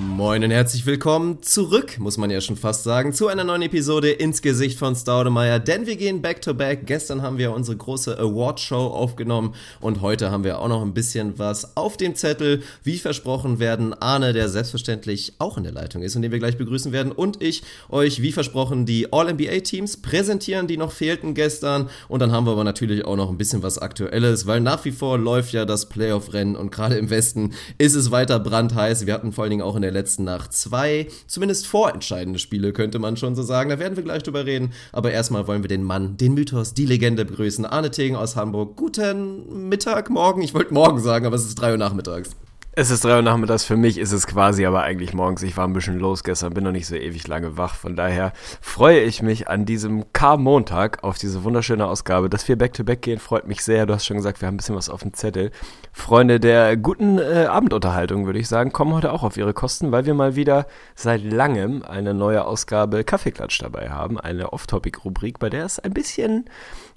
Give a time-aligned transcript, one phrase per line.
[0.00, 4.10] Moin und herzlich willkommen zurück, muss man ja schon fast sagen, zu einer neuen Episode
[4.10, 6.86] ins Gesicht von Staudemeyer, denn wir gehen back to back.
[6.86, 11.38] Gestern haben wir unsere große Award-Show aufgenommen und heute haben wir auch noch ein bisschen
[11.38, 12.62] was auf dem Zettel.
[12.82, 16.56] Wie versprochen werden Arne, der selbstverständlich auch in der Leitung ist und den wir gleich
[16.56, 21.90] begrüßen werden, und ich euch, wie versprochen, die All-NBA-Teams präsentieren, die noch fehlten gestern.
[22.08, 24.92] Und dann haben wir aber natürlich auch noch ein bisschen was Aktuelles, weil nach wie
[24.92, 29.04] vor läuft ja das Playoff-Rennen und gerade im Westen ist es weiter brandheiß.
[29.04, 32.98] Wir hatten vor allen Dingen auch in der letzten Nacht zwei, zumindest vorentscheidende Spiele, könnte
[32.98, 33.70] man schon so sagen.
[33.70, 34.72] Da werden wir gleich drüber reden.
[34.92, 37.64] Aber erstmal wollen wir den Mann, den Mythos, die Legende begrüßen.
[37.66, 38.76] Arne Tegen aus Hamburg.
[38.76, 40.42] Guten Mittag, morgen.
[40.42, 42.30] Ich wollte morgen sagen, aber es ist drei Uhr nachmittags.
[42.72, 45.42] Es ist drei Uhr nachmittags, für mich ist es quasi aber eigentlich morgens.
[45.42, 47.74] Ich war ein bisschen los gestern, bin noch nicht so ewig lange wach.
[47.74, 52.30] Von daher freue ich mich an diesem K-Montag auf diese wunderschöne Ausgabe.
[52.30, 53.86] Dass wir Back-to-Back gehen, freut mich sehr.
[53.86, 55.50] Du hast schon gesagt, wir haben ein bisschen was auf dem Zettel.
[55.92, 60.06] Freunde der guten äh, Abendunterhaltung, würde ich sagen, kommen heute auch auf ihre Kosten, weil
[60.06, 64.20] wir mal wieder seit langem eine neue Ausgabe Kaffeeklatsch dabei haben.
[64.20, 66.44] Eine Off-Topic-Rubrik, bei der es ein bisschen,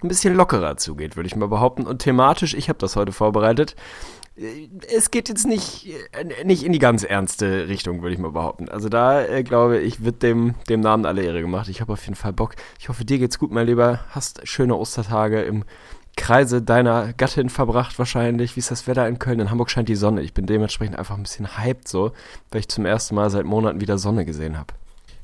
[0.04, 1.88] ein bisschen lockerer zugeht, würde ich mal behaupten.
[1.88, 3.76] Und thematisch, ich habe das heute vorbereitet,
[4.36, 5.88] es geht jetzt nicht,
[6.44, 8.68] nicht in die ganz ernste Richtung, würde ich mal behaupten.
[8.68, 11.70] Also da, äh, glaube ich, wird dem, dem Namen alle Ehre gemacht.
[11.70, 12.56] Ich habe auf jeden Fall Bock.
[12.80, 14.00] Ich hoffe, dir geht's gut, mein Lieber.
[14.10, 15.66] Hast schöne Ostertage im
[16.16, 18.56] Kreise deiner Gattin verbracht wahrscheinlich.
[18.56, 19.40] Wie ist das Wetter in Köln?
[19.40, 20.22] In Hamburg scheint die Sonne.
[20.22, 22.12] Ich bin dementsprechend einfach ein bisschen hyped so,
[22.52, 24.74] weil ich zum ersten Mal seit Monaten wieder Sonne gesehen habe.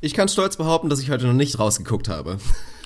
[0.01, 2.37] Ich kann stolz behaupten, dass ich heute noch nicht rausgeguckt habe.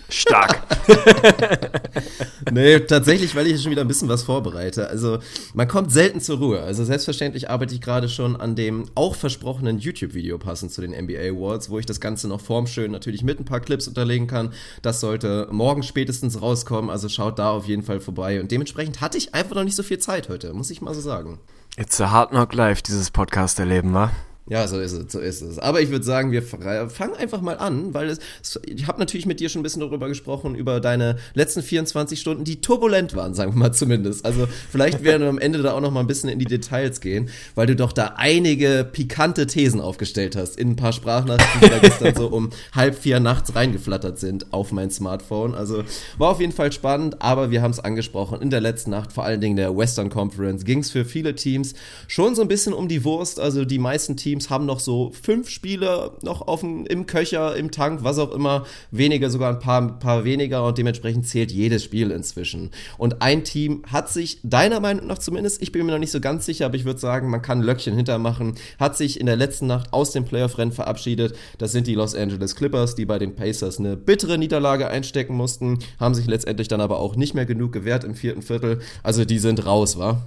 [0.09, 0.62] Stark.
[2.52, 4.88] nee, tatsächlich, weil ich schon wieder ein bisschen was vorbereite.
[4.88, 5.20] Also,
[5.54, 6.62] man kommt selten zur Ruhe.
[6.62, 11.31] Also, selbstverständlich arbeite ich gerade schon an dem auch versprochenen YouTube-Video passend zu den NBA
[11.31, 14.54] Awards, wo ich das Ganze noch formschön natürlich mit ein paar Clips unterlegen kann.
[14.81, 16.90] Das sollte morgen spätestens rauskommen.
[16.90, 18.40] Also, schaut da auf jeden Fall vorbei.
[18.40, 21.02] Und dementsprechend hatte ich einfach noch nicht so viel Zeit heute, muss ich mal so
[21.02, 21.40] sagen.
[21.78, 24.12] It's a hard knock life, dieses Podcast-Erleben, wa?
[24.50, 25.58] Ja, so ist es, so ist es.
[25.58, 28.20] Aber ich würde sagen, wir fangen einfach mal an, weil es,
[28.66, 32.44] ich habe natürlich mit dir schon ein bisschen darüber gesprochen, über deine letzten 24 Stunden,
[32.44, 34.26] die turbulent waren, sagen wir mal zumindest.
[34.26, 37.00] Also vielleicht werden wir am Ende da auch noch mal ein bisschen in die Details
[37.00, 41.70] gehen, weil du doch da einige pikante Thesen aufgestellt hast in ein paar Sprachnachrichten, die
[41.70, 45.56] da gestern so um halb vier nachts reingeflattert sind auf mein Smartphone.
[45.56, 45.86] Also
[46.18, 49.24] war auf jeden Fall spannend, aber wir haben es angesprochen, in der letzten Nacht, vor
[49.24, 51.76] allen Dingen der Western Conference, ging es für viele Teams
[52.09, 53.40] schon so ein bisschen um die Wurst.
[53.40, 57.70] Also die meisten Teams Teams haben noch so fünf Spiele noch dem, im Köcher, im
[57.70, 58.66] Tank, was auch immer.
[58.90, 62.72] Weniger, sogar ein paar, paar weniger und dementsprechend zählt jedes Spiel inzwischen.
[62.98, 66.20] Und ein Team hat sich, deiner Meinung nach zumindest, ich bin mir noch nicht so
[66.20, 69.68] ganz sicher, aber ich würde sagen, man kann Löckchen hintermachen, hat sich in der letzten
[69.68, 71.36] Nacht aus dem Playoff-Rennen verabschiedet.
[71.60, 75.78] Das sind die Los Angeles Clippers, die bei den Pacers eine bittere Niederlage einstecken mussten,
[76.00, 78.80] haben sich letztendlich dann aber auch nicht mehr genug gewehrt im vierten Viertel.
[79.04, 80.24] Also die sind raus, wa?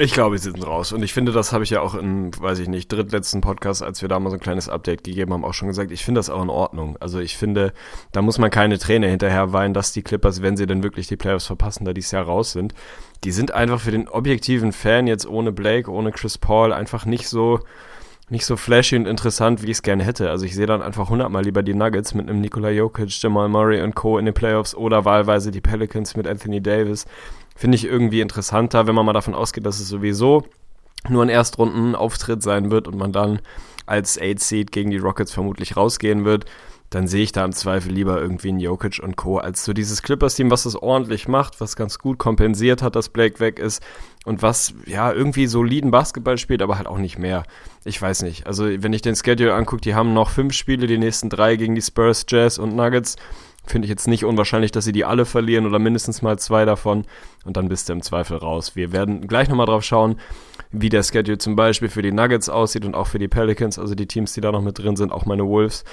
[0.00, 0.92] Ich glaube, sie sind raus.
[0.92, 4.00] Und ich finde, das habe ich ja auch in, weiß ich nicht, drittletzten Podcast, als
[4.00, 5.90] wir da mal so ein kleines Update gegeben haben, auch schon gesagt.
[5.90, 6.96] Ich finde das auch in Ordnung.
[7.00, 7.72] Also ich finde,
[8.12, 11.16] da muss man keine Träne hinterher weinen, dass die Clippers, wenn sie denn wirklich die
[11.16, 12.74] Playoffs verpassen, da dieses Jahr raus sind.
[13.24, 17.28] Die sind einfach für den objektiven Fan jetzt ohne Blake, ohne Chris Paul einfach nicht
[17.28, 17.58] so,
[18.28, 20.30] nicht so flashy und interessant, wie ich es gerne hätte.
[20.30, 23.82] Also ich sehe dann einfach hundertmal lieber die Nuggets mit einem Nikola Jokic, Jamal Murray
[23.82, 24.16] und Co.
[24.16, 27.04] in den Playoffs oder wahlweise die Pelicans mit Anthony Davis
[27.58, 30.44] finde ich irgendwie interessanter, wenn man mal davon ausgeht, dass es sowieso
[31.08, 33.40] nur ein Erstrunden-Auftritt sein wird und man dann
[33.84, 36.44] als Eight Seed gegen die Rockets vermutlich rausgehen wird,
[36.90, 39.38] dann sehe ich da im Zweifel lieber irgendwie einen Jokic und Co.
[39.38, 43.40] als so dieses Clippers-Team, was das ordentlich macht, was ganz gut kompensiert hat, dass Blake
[43.40, 43.82] weg ist
[44.24, 47.42] und was ja irgendwie soliden Basketball spielt, aber halt auch nicht mehr.
[47.84, 48.46] Ich weiß nicht.
[48.46, 51.74] Also wenn ich den Schedule angucke, die haben noch fünf Spiele, die nächsten drei gegen
[51.74, 53.16] die Spurs, Jazz und Nuggets
[53.70, 57.04] finde ich jetzt nicht unwahrscheinlich, dass sie die alle verlieren oder mindestens mal zwei davon
[57.44, 58.76] und dann bist du im Zweifel raus.
[58.76, 60.16] Wir werden gleich nochmal drauf schauen,
[60.70, 63.94] wie der Schedule zum Beispiel für die Nuggets aussieht und auch für die Pelicans, also
[63.94, 65.84] die Teams, die da noch mit drin sind, auch meine Wolves.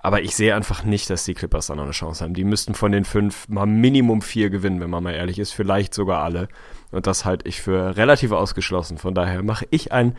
[0.00, 2.34] Aber ich sehe einfach nicht, dass die Clippers da noch eine Chance haben.
[2.34, 5.52] Die müssten von den fünf mal Minimum vier gewinnen, wenn man mal ehrlich ist.
[5.52, 6.48] Vielleicht sogar alle.
[6.92, 8.98] Und das halte ich für relativ ausgeschlossen.
[8.98, 10.16] Von daher mache ich ein,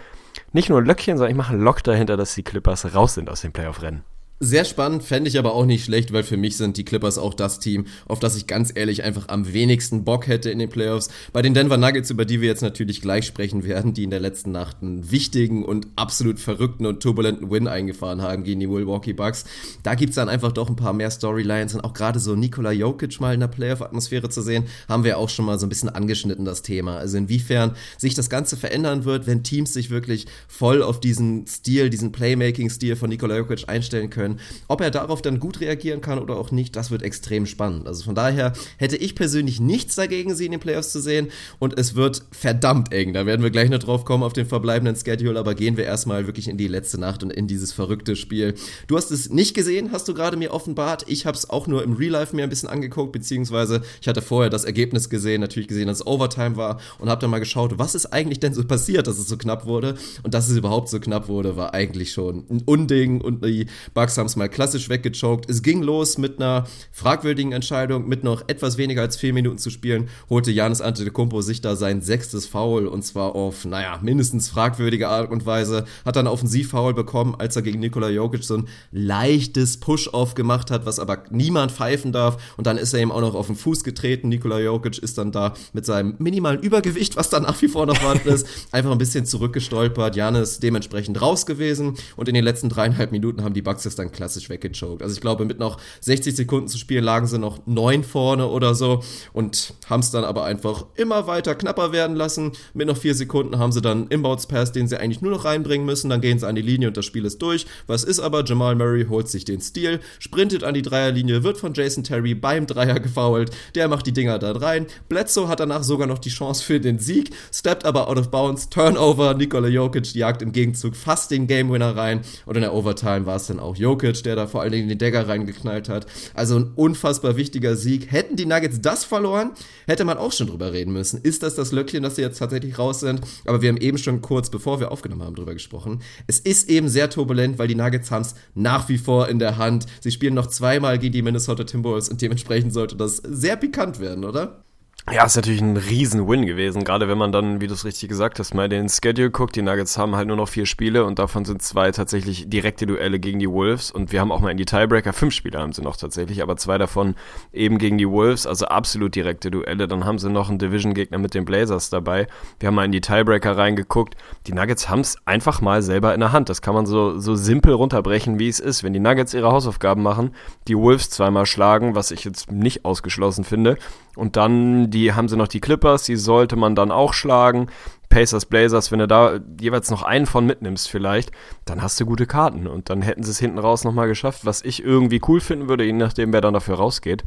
[0.51, 3.29] nicht nur ein Löckchen, sondern ich mache ein Lock dahinter, dass die Clippers raus sind
[3.29, 4.03] aus dem Playoff-Rennen.
[4.41, 7.33] Sehr spannend, fände ich aber auch nicht schlecht, weil für mich sind die Clippers auch
[7.33, 11.09] das Team, auf das ich ganz ehrlich einfach am wenigsten Bock hätte in den Playoffs.
[11.33, 14.21] Bei den Denver Nuggets, über die wir jetzt natürlich gleich sprechen werden, die in der
[14.21, 19.11] letzten Nacht einen wichtigen und absolut verrückten und turbulenten Win eingefahren haben gegen die Milwaukee
[19.11, 19.43] Bucks,
[19.83, 23.19] da gibt's dann einfach doch ein paar mehr Storylines und auch gerade so Nikola Jokic
[23.19, 26.45] mal in der Playoff-Atmosphäre zu sehen, haben wir auch schon mal so ein bisschen angeschnitten,
[26.45, 26.95] das Thema.
[26.95, 31.89] Also inwiefern sich das Ganze verändern wird, wenn Teams sich wirklich voll auf diesen Stil,
[31.89, 34.39] diesen Playmaking-Stil von Nikola Jokic einstellen können können.
[34.67, 37.87] Ob er darauf dann gut reagieren kann oder auch nicht, das wird extrem spannend.
[37.87, 41.29] Also von daher hätte ich persönlich nichts dagegen, sie in den Playoffs zu sehen
[41.59, 43.13] und es wird verdammt eng.
[43.13, 46.25] Da werden wir gleich noch drauf kommen auf den verbleibenden Schedule, aber gehen wir erstmal
[46.25, 48.55] wirklich in die letzte Nacht und in dieses verrückte Spiel.
[48.87, 51.05] Du hast es nicht gesehen, hast du gerade mir offenbart.
[51.07, 54.21] Ich habe es auch nur im Real Life mir ein bisschen angeguckt, beziehungsweise ich hatte
[54.21, 57.77] vorher das Ergebnis gesehen, natürlich gesehen, dass es Overtime war und habe dann mal geschaut,
[57.77, 60.89] was ist eigentlich denn so passiert, dass es so knapp wurde und dass es überhaupt
[60.89, 64.89] so knapp wurde, war eigentlich schon ein Unding und die Bugs haben es mal klassisch
[64.89, 65.49] weggechoked.
[65.49, 69.69] Es ging los mit einer fragwürdigen Entscheidung, mit noch etwas weniger als vier Minuten zu
[69.69, 75.07] spielen, holte Janis Antetokounmpo sich da sein sechstes Foul und zwar auf, naja, mindestens fragwürdige
[75.07, 75.85] Art und Weise.
[76.05, 80.85] Hat dann Offensivfoul bekommen, als er gegen Nikola Jokic so ein leichtes Push-Off gemacht hat,
[80.85, 82.37] was aber niemand pfeifen darf.
[82.57, 84.29] Und dann ist er ihm auch noch auf den Fuß getreten.
[84.29, 87.97] Nikola Jokic ist dann da mit seinem minimalen Übergewicht, was dann nach wie vor noch
[87.97, 90.15] vorhanden ist, einfach ein bisschen zurückgestolpert.
[90.15, 94.08] Janis dementsprechend raus gewesen und in den letzten dreieinhalb Minuten haben die Bucks es dann
[94.11, 95.01] klassisch weggechoked.
[95.01, 98.75] Also ich glaube, mit noch 60 Sekunden zu spielen lagen sie noch neun vorne oder
[98.75, 99.03] so
[99.33, 102.51] und haben es dann aber einfach immer weiter knapper werden lassen.
[102.73, 105.85] Mit noch vier Sekunden haben sie dann Inbounds Pass, den sie eigentlich nur noch reinbringen
[105.85, 106.09] müssen.
[106.09, 107.65] Dann gehen sie an die Linie und das Spiel ist durch.
[107.87, 108.43] Was ist aber?
[108.45, 112.65] Jamal Murray holt sich den Stil, sprintet an die Dreierlinie, wird von Jason Terry beim
[112.65, 113.51] Dreier gefoult.
[113.75, 114.87] Der macht die Dinger da rein.
[115.09, 118.69] Bledsoe hat danach sogar noch die Chance für den Sieg, steppt aber out of bounds.
[118.69, 119.33] Turnover.
[119.33, 122.21] Nikola Jokic jagt im Gegenzug fast den Game Winner rein.
[122.45, 124.97] Und in der Overtime war es dann auch Jokic, der da vor allen Dingen den
[124.97, 126.05] Dagger reingeknallt hat.
[126.33, 128.11] Also ein unfassbar wichtiger Sieg.
[128.11, 129.51] Hätten die Nuggets das verloren,
[129.87, 131.21] hätte man auch schon drüber reden müssen.
[131.21, 133.21] Ist das das Löckchen, dass sie jetzt tatsächlich raus sind?
[133.45, 136.01] Aber wir haben eben schon kurz, bevor wir aufgenommen haben, drüber gesprochen.
[136.27, 139.57] Es ist eben sehr turbulent, weil die Nuggets haben es nach wie vor in der
[139.57, 139.85] Hand.
[140.01, 144.25] Sie spielen noch zweimal gegen die Minnesota Timberwolves und dementsprechend sollte das sehr pikant werden,
[144.25, 144.63] oder?
[145.11, 148.37] Ja, ist natürlich ein Riesen-Win gewesen, gerade wenn man dann, wie du es richtig gesagt
[148.37, 149.55] hast, mal den Schedule guckt.
[149.55, 153.19] Die Nuggets haben halt nur noch vier Spiele und davon sind zwei tatsächlich direkte Duelle
[153.19, 155.81] gegen die Wolves und wir haben auch mal in die Tiebreaker, fünf Spiele haben sie
[155.81, 157.15] noch tatsächlich, aber zwei davon
[157.51, 159.87] eben gegen die Wolves, also absolut direkte Duelle.
[159.87, 162.27] Dann haben sie noch einen Division-Gegner mit den Blazers dabei.
[162.59, 164.15] Wir haben mal in die Tiebreaker reingeguckt.
[164.45, 166.49] Die Nuggets haben es einfach mal selber in der Hand.
[166.49, 168.83] Das kann man so, so simpel runterbrechen, wie es ist.
[168.83, 170.35] Wenn die Nuggets ihre Hausaufgaben machen,
[170.67, 173.79] die Wolves zweimal schlagen, was ich jetzt nicht ausgeschlossen finde,
[174.15, 177.67] und dann die haben sie noch die Clippers, die sollte man dann auch schlagen.
[178.09, 181.31] Pacers, Blazers, wenn du da jeweils noch einen von mitnimmst vielleicht,
[181.65, 184.63] dann hast du gute Karten und dann hätten sie es hinten raus nochmal geschafft, was
[184.63, 187.23] ich irgendwie cool finden würde, je nachdem, wer dann dafür rausgeht.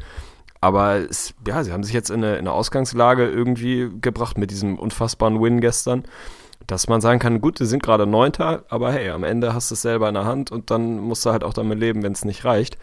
[0.60, 4.50] Aber es, ja, sie haben sich jetzt in eine, in eine Ausgangslage irgendwie gebracht mit
[4.50, 6.04] diesem unfassbaren Win gestern,
[6.66, 9.74] dass man sagen kann, gut, sie sind gerade Neunter, aber hey, am Ende hast du
[9.74, 12.24] es selber in der Hand und dann musst du halt auch damit leben, wenn es
[12.24, 12.78] nicht reicht.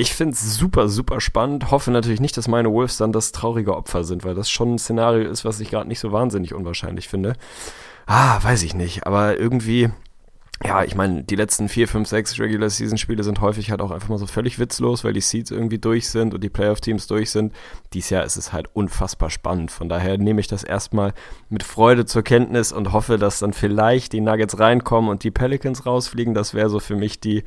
[0.00, 1.72] Ich finde es super, super spannend.
[1.72, 4.78] Hoffe natürlich nicht, dass meine Wolves dann das traurige Opfer sind, weil das schon ein
[4.78, 7.32] Szenario ist, was ich gerade nicht so wahnsinnig unwahrscheinlich finde.
[8.06, 9.08] Ah, weiß ich nicht.
[9.08, 9.90] Aber irgendwie,
[10.64, 13.92] ja, ich meine, die letzten vier, fünf, sechs Regular Season Spiele sind häufig halt auch
[13.92, 17.06] einfach mal so völlig witzlos, weil die Seeds irgendwie durch sind und die Playoff Teams
[17.06, 17.52] durch sind.
[17.92, 19.70] Dies Jahr ist es halt unfassbar spannend.
[19.70, 21.14] Von daher nehme ich das erstmal
[21.48, 25.86] mit Freude zur Kenntnis und hoffe, dass dann vielleicht die Nuggets reinkommen und die Pelicans
[25.86, 26.34] rausfliegen.
[26.34, 27.44] Das wäre so für mich die,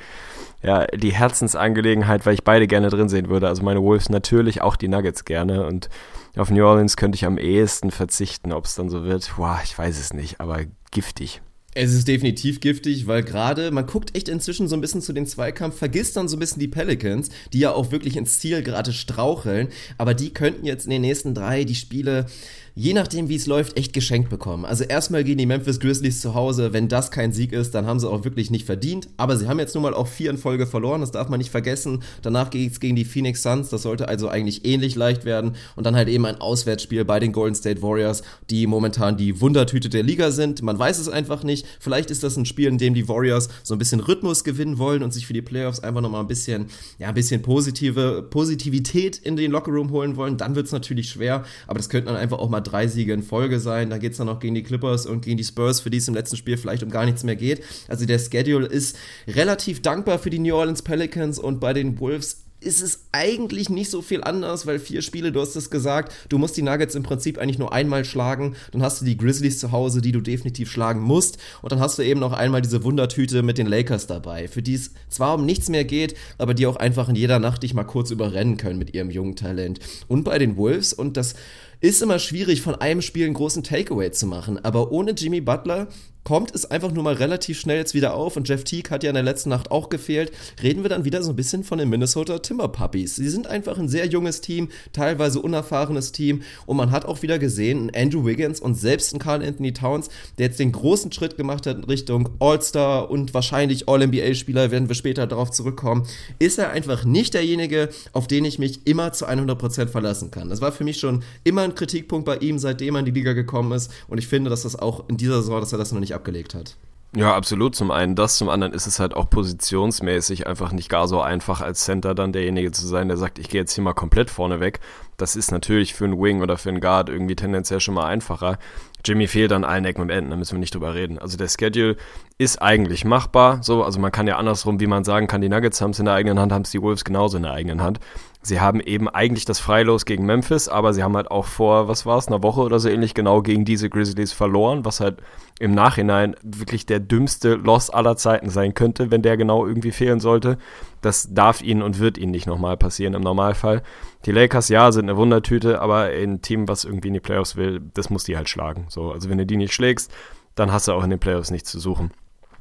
[0.63, 3.49] ja, die Herzensangelegenheit, weil ich beide gerne drin sehen würde.
[3.49, 5.65] Also meine Wolves natürlich, auch die Nuggets gerne.
[5.65, 5.89] Und
[6.37, 9.33] auf New Orleans könnte ich am ehesten verzichten, ob es dann so wird.
[9.35, 10.61] Boah, ich weiß es nicht, aber
[10.91, 11.41] giftig.
[11.73, 15.25] Es ist definitiv giftig, weil gerade, man guckt echt inzwischen so ein bisschen zu den
[15.25, 18.91] Zweikampf, vergisst dann so ein bisschen die Pelicans, die ja auch wirklich ins Ziel gerade
[18.91, 22.25] straucheln, aber die könnten jetzt in den nächsten drei die Spiele
[22.75, 24.65] je nachdem, wie es läuft, echt geschenkt bekommen.
[24.65, 27.99] Also erstmal gegen die Memphis Grizzlies zu Hause, wenn das kein Sieg ist, dann haben
[27.99, 29.09] sie auch wirklich nicht verdient.
[29.17, 31.51] Aber sie haben jetzt nun mal auch vier in Folge verloren, das darf man nicht
[31.51, 32.03] vergessen.
[32.21, 35.55] Danach geht es gegen die Phoenix Suns, das sollte also eigentlich ähnlich leicht werden.
[35.75, 39.89] Und dann halt eben ein Auswärtsspiel bei den Golden State Warriors, die momentan die Wundertüte
[39.89, 40.61] der Liga sind.
[40.61, 41.65] Man weiß es einfach nicht.
[41.79, 45.03] Vielleicht ist das ein Spiel, in dem die Warriors so ein bisschen Rhythmus gewinnen wollen
[45.03, 46.67] und sich für die Playoffs einfach nochmal ein bisschen,
[46.99, 50.37] ja, ein bisschen positive Positivität in den Lockerroom holen wollen.
[50.37, 53.23] Dann wird es natürlich schwer, aber das könnte dann einfach auch mal drei Siege in
[53.23, 53.89] Folge sein.
[53.89, 56.07] Da geht es dann noch gegen die Clippers und gegen die Spurs, für die es
[56.07, 57.63] im letzten Spiel vielleicht um gar nichts mehr geht.
[57.87, 62.45] Also der Schedule ist relativ dankbar für die New Orleans Pelicans und bei den Wolves
[62.61, 66.37] ist es eigentlich nicht so viel anders, weil vier Spiele, du hast es gesagt, du
[66.37, 69.71] musst die Nuggets im Prinzip eigentlich nur einmal schlagen, dann hast du die Grizzlies zu
[69.71, 73.41] Hause, die du definitiv schlagen musst und dann hast du eben noch einmal diese Wundertüte
[73.41, 76.75] mit den Lakers dabei, für die es zwar um nichts mehr geht, aber die auch
[76.75, 79.79] einfach in jeder Nacht dich mal kurz überrennen können mit ihrem jungen Talent.
[80.07, 81.33] Und bei den Wolves und das
[81.81, 84.63] ist immer schwierig, von einem Spiel einen großen Takeaway zu machen.
[84.63, 85.87] Aber ohne Jimmy Butler
[86.23, 89.09] kommt es einfach nur mal relativ schnell jetzt wieder auf und Jeff Teague hat ja
[89.09, 91.89] in der letzten Nacht auch gefehlt, reden wir dann wieder so ein bisschen von den
[91.89, 93.15] Minnesota Timber Puppies.
[93.15, 97.39] Sie sind einfach ein sehr junges Team, teilweise unerfahrenes Team und man hat auch wieder
[97.39, 101.65] gesehen, Andrew Wiggins und selbst ein Carl Anthony Towns, der jetzt den großen Schritt gemacht
[101.65, 106.05] hat in Richtung All-Star und wahrscheinlich All-NBA-Spieler, werden wir später darauf zurückkommen,
[106.39, 110.49] ist er einfach nicht derjenige, auf den ich mich immer zu 100% verlassen kann.
[110.49, 113.33] Das war für mich schon immer ein Kritikpunkt bei ihm, seitdem er in die Liga
[113.33, 115.99] gekommen ist und ich finde, dass das auch in dieser Saison, dass er das noch
[115.99, 116.75] nicht nicht abgelegt hat.
[117.13, 117.75] Ja, absolut.
[117.75, 121.59] Zum einen das, zum anderen ist es halt auch positionsmäßig einfach nicht gar so einfach
[121.59, 124.61] als Center dann derjenige zu sein, der sagt, ich gehe jetzt hier mal komplett vorne
[124.61, 124.79] weg.
[125.17, 128.59] Das ist natürlich für einen Wing oder für einen Guard irgendwie tendenziell schon mal einfacher.
[129.03, 131.19] Jimmy fehlt an allen Ecken und Enden, da müssen wir nicht drüber reden.
[131.19, 131.97] Also der Schedule
[132.37, 133.61] ist eigentlich machbar.
[133.61, 136.05] So, also man kann ja andersrum, wie man sagen kann, die Nuggets haben es in
[136.05, 137.99] der eigenen Hand, haben es die Wolves genauso in der eigenen Hand.
[138.43, 142.07] Sie haben eben eigentlich das Freilos gegen Memphis, aber sie haben halt auch vor, was
[142.07, 145.17] war es, einer Woche oder so ähnlich genau gegen diese Grizzlies verloren, was halt
[145.59, 150.19] im Nachhinein wirklich der dümmste Loss aller Zeiten sein könnte, wenn der genau irgendwie fehlen
[150.19, 150.57] sollte.
[151.01, 153.83] Das darf ihnen und wird ihnen nicht nochmal passieren im Normalfall.
[154.25, 157.79] Die Lakers, ja, sind eine Wundertüte, aber ein Team, was irgendwie in die Playoffs will,
[157.93, 158.85] das muss die halt schlagen.
[158.89, 160.11] So, also wenn du die nicht schlägst,
[160.55, 162.11] dann hast du auch in den Playoffs nichts zu suchen.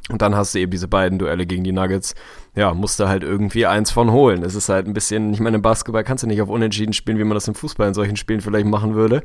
[0.08, 2.14] Und dann hast du eben diese beiden Duelle gegen die Nuggets.
[2.56, 4.42] Ja, musst du halt irgendwie eins von holen.
[4.42, 7.18] Es ist halt ein bisschen, ich meine, im Basketball kannst du nicht auf Unentschieden spielen,
[7.18, 9.22] wie man das im Fußball in solchen Spielen vielleicht machen würde.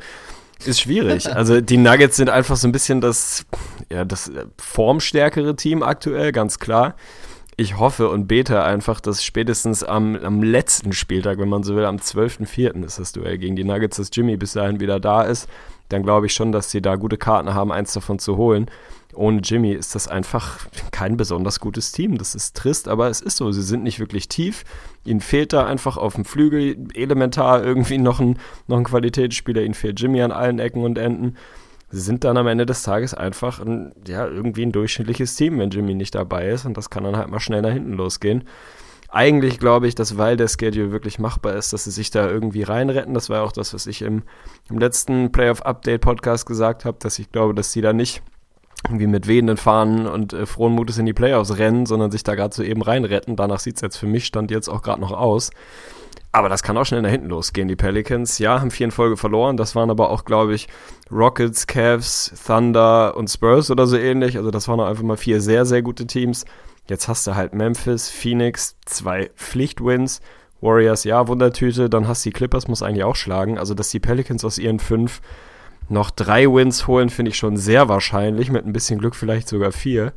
[0.63, 1.27] Ist schwierig.
[1.35, 3.45] Also die Nuggets sind einfach so ein bisschen das,
[3.91, 6.95] ja, das formstärkere Team aktuell, ganz klar.
[7.57, 11.85] Ich hoffe und bete einfach, dass spätestens am, am letzten Spieltag, wenn man so will,
[11.85, 12.83] am 12.04.
[12.83, 15.47] ist das Duell gegen die Nuggets, dass Jimmy bis dahin wieder da ist.
[15.89, 18.69] Dann glaube ich schon, dass sie da gute Karten haben, eins davon zu holen
[19.15, 22.17] ohne Jimmy ist das einfach kein besonders gutes Team.
[22.17, 23.51] Das ist trist, aber es ist so.
[23.51, 24.63] Sie sind nicht wirklich tief.
[25.03, 29.61] Ihnen fehlt da einfach auf dem Flügel elementar irgendwie noch ein, noch ein Qualitätsspieler.
[29.61, 31.35] Ihnen fehlt Jimmy an allen Ecken und Enden.
[31.89, 35.69] Sie sind dann am Ende des Tages einfach ein, ja, irgendwie ein durchschnittliches Team, wenn
[35.69, 36.65] Jimmy nicht dabei ist.
[36.65, 38.43] Und das kann dann halt mal schnell nach hinten losgehen.
[39.09, 42.63] Eigentlich glaube ich, dass weil der Schedule wirklich machbar ist, dass sie sich da irgendwie
[42.63, 43.13] reinretten.
[43.13, 44.23] Das war auch das, was ich im,
[44.69, 48.23] im letzten Playoff Update Podcast gesagt habe, dass ich glaube, dass sie da nicht
[48.83, 52.35] irgendwie mit wehenden Fahnen und äh, frohen Mutes in die Playoffs rennen, sondern sich da
[52.35, 53.35] gerade so eben reinretten.
[53.35, 55.51] Danach sieht es jetzt für mich, stand jetzt auch gerade noch aus.
[56.31, 57.69] Aber das kann auch schnell nach hinten losgehen.
[57.69, 59.55] Die Pelicans, ja, haben vier in Folge verloren.
[59.55, 60.67] Das waren aber auch, glaube ich,
[61.09, 64.37] Rockets, Cavs, Thunder und Spurs oder so ähnlich.
[64.37, 66.43] Also das waren auch einfach mal vier sehr, sehr gute Teams.
[66.89, 70.19] Jetzt hast du halt Memphis, Phoenix, zwei Pflichtwins.
[70.59, 71.89] Warriors, ja, Wundertüte.
[71.89, 73.57] Dann hast du die Clippers, muss eigentlich auch schlagen.
[73.57, 75.21] Also, dass die Pelicans aus ihren fünf
[75.89, 78.51] noch drei Wins holen, finde ich schon sehr wahrscheinlich.
[78.51, 80.13] Mit ein bisschen Glück vielleicht sogar vier.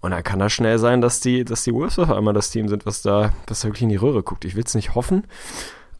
[0.00, 2.68] Und dann kann das schnell sein, dass die, dass die Wolves auf einmal das Team
[2.68, 4.44] sind, was da, was da wirklich in die Röhre guckt.
[4.44, 5.24] Ich will es nicht hoffen.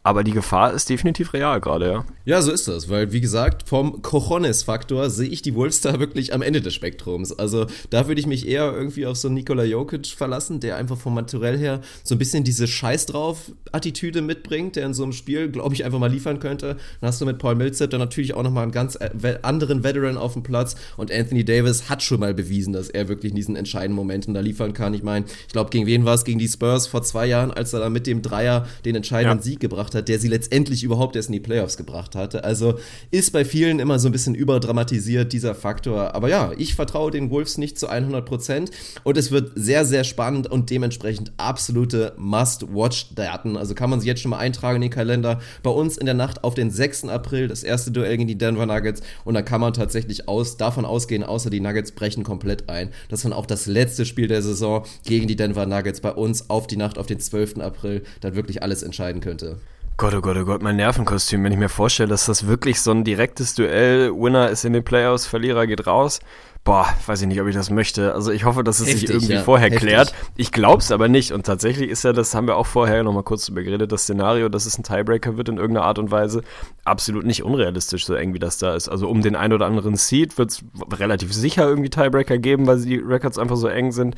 [0.02, 2.05] Aber die Gefahr ist definitiv real gerade, ja.
[2.25, 6.33] Ja, so ist das, weil wie gesagt, vom Cojones-Faktor sehe ich die Wolves da wirklich
[6.33, 7.38] am Ende des Spektrums.
[7.38, 11.14] Also da würde ich mich eher irgendwie auf so Nikola Jokic verlassen, der einfach vom
[11.14, 15.50] Material her so ein bisschen diese Scheiß drauf Attitüde mitbringt, der in so einem Spiel,
[15.50, 16.76] glaube ich, einfach mal liefern könnte.
[17.00, 20.17] Dann hast du mit Paul Millsap dann natürlich auch nochmal einen ganz äh, anderen Veteran
[20.17, 23.57] auf dem Platz und Anthony Davis hat schon mal bewiesen, dass er wirklich in diesen
[23.57, 24.95] entscheidenden Momenten da liefern kann.
[24.95, 26.25] Ich meine, ich glaube, gegen wen war es?
[26.25, 29.43] Gegen die Spurs vor zwei Jahren, als er da mit dem Dreier den entscheidenden ja.
[29.43, 32.45] Sieg gebracht hat hat, der sie letztendlich überhaupt erst in die Playoffs gebracht hatte.
[32.45, 32.78] Also
[33.11, 36.14] ist bei vielen immer so ein bisschen überdramatisiert, dieser Faktor.
[36.14, 38.71] Aber ja, ich vertraue den Wolves nicht zu 100 Prozent
[39.04, 43.57] und es wird sehr, sehr spannend und dementsprechend absolute Must-Watch-Daten.
[43.57, 45.40] Also kann man sich jetzt schon mal eintragen in den Kalender.
[45.62, 47.04] Bei uns in der Nacht auf den 6.
[47.04, 50.85] April das erste Duell gegen die Denver Nuggets und dann kann man tatsächlich aus, davon
[50.85, 54.85] ausgehen, außer die Nuggets brechen komplett ein, dass dann auch das letzte Spiel der Saison
[55.04, 57.59] gegen die Denver Nuggets bei uns auf die Nacht auf den 12.
[57.59, 59.59] April dann wirklich alles entscheiden könnte.
[60.00, 62.93] Gott, oh Gott, oh Gott, mein Nervenkostüm, wenn ich mir vorstelle, dass das wirklich so
[62.93, 66.21] ein direktes Duell, Winner ist in den Playoffs, Verlierer geht raus.
[66.62, 68.14] Boah, weiß ich nicht, ob ich das möchte.
[68.14, 69.43] Also ich hoffe, dass es Heftig, sich irgendwie ja.
[69.43, 69.88] vorher Heftig.
[69.88, 70.14] klärt.
[70.37, 71.33] Ich glaube es aber nicht.
[71.33, 74.49] Und tatsächlich ist ja, das haben wir auch vorher nochmal kurz drüber geredet, das Szenario,
[74.49, 76.43] dass es ein Tiebreaker wird in irgendeiner Art und Weise,
[76.85, 78.88] absolut nicht unrealistisch, so eng wie das da ist.
[78.88, 82.81] Also um den ein oder anderen Seed wird es relativ sicher irgendwie Tiebreaker geben, weil
[82.83, 84.14] die Records einfach so eng sind.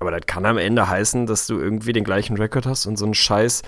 [0.00, 3.04] Aber das kann am Ende heißen, dass du irgendwie den gleichen Record hast und so
[3.04, 3.62] ein scheiß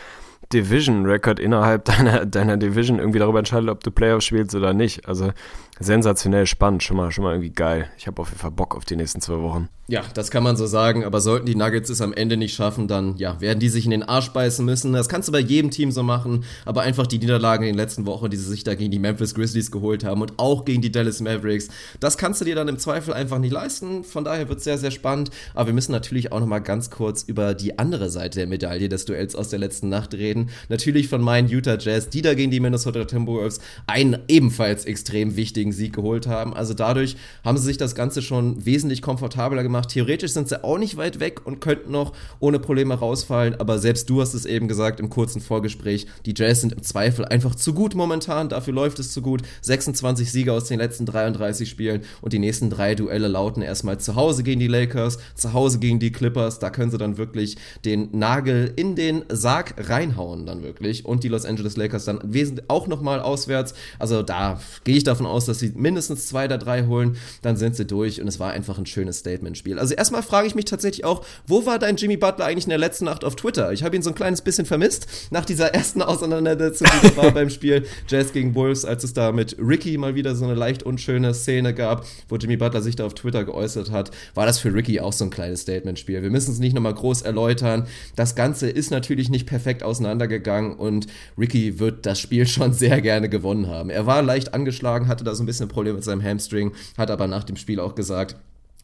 [0.53, 5.07] Division-Record innerhalb deiner, deiner Division irgendwie darüber entscheidet, ob du Playoffs spielst oder nicht.
[5.09, 5.33] Also
[5.81, 7.91] sensationell spannend, schon mal, schon mal irgendwie geil.
[7.99, 9.69] Ich habe auf jeden Fall Bock auf die nächsten zwei Wochen.
[9.91, 12.87] Ja, das kann man so sagen, aber sollten die Nuggets es am Ende nicht schaffen,
[12.87, 14.93] dann ja, werden die sich in den Arsch beißen müssen.
[14.93, 18.07] Das kannst du bei jedem Team so machen, aber einfach die Niederlagen in den letzten
[18.07, 20.93] Wochen, die sie sich da gegen die Memphis Grizzlies geholt haben und auch gegen die
[20.93, 24.05] Dallas Mavericks, das kannst du dir dann im Zweifel einfach nicht leisten.
[24.05, 25.31] Von daher wird es sehr, sehr spannend.
[25.55, 29.07] Aber wir müssen natürlich auch nochmal ganz kurz über die andere Seite der Medaille des
[29.07, 30.51] Duells aus der letzten Nacht reden.
[30.69, 35.70] Natürlich von meinen Utah Jazz, die da gegen die Minnesota Timberwolves einen ebenfalls extrem wichtigen
[35.73, 36.55] Sieg geholt haben.
[36.55, 39.91] Also dadurch haben sie sich das Ganze schon wesentlich komfortabler gemacht.
[39.91, 43.55] Theoretisch sind sie auch nicht weit weg und könnten noch ohne Probleme rausfallen.
[43.59, 47.25] Aber selbst du hast es eben gesagt im kurzen Vorgespräch, die Jazz sind im Zweifel
[47.25, 48.49] einfach zu gut momentan.
[48.49, 49.43] Dafür läuft es zu gut.
[49.63, 54.15] 26 Siege aus den letzten 33 Spielen und die nächsten drei Duelle lauten erstmal zu
[54.15, 56.59] Hause gegen die Lakers, zu Hause gegen die Clippers.
[56.59, 61.05] Da können sie dann wirklich den Nagel in den Sarg reinhauen dann wirklich.
[61.05, 62.21] Und die Los Angeles Lakers dann
[62.69, 63.75] auch nochmal auswärts.
[63.99, 67.17] Also da gehe ich davon aus, dass sie mindestens zwei oder drei holen.
[67.43, 69.79] Dann sind sie durch und es war einfach ein schönes Statement-Spiel.
[69.79, 72.79] Also erstmal frage ich mich tatsächlich auch, wo war dein Jimmy Butler eigentlich in der
[72.79, 73.73] letzten Nacht auf Twitter?
[73.73, 77.51] Ich habe ihn so ein kleines bisschen vermisst nach dieser ersten Auseinandersetzung, die war beim
[77.51, 81.35] Spiel Jazz gegen Bulls, als es da mit Ricky mal wieder so eine leicht unschöne
[81.35, 85.01] Szene gab, wo Jimmy Butler sich da auf Twitter geäußert hat, war das für Ricky
[85.01, 86.23] auch so ein kleines Statement-Spiel.
[86.23, 87.87] Wir müssen es nicht nochmal groß erläutern.
[88.17, 91.07] Das Ganze ist natürlich nicht perfekt auseinandergegangen und
[91.39, 93.91] Ricky wird das Spiel schon sehr gerne gewonnen haben.
[93.91, 97.27] Er war leicht angeschlagen, hatte da so ein bisschen Probleme mit seinem Hamstring, hat aber
[97.27, 98.37] nach dem Spiel auch gesagt,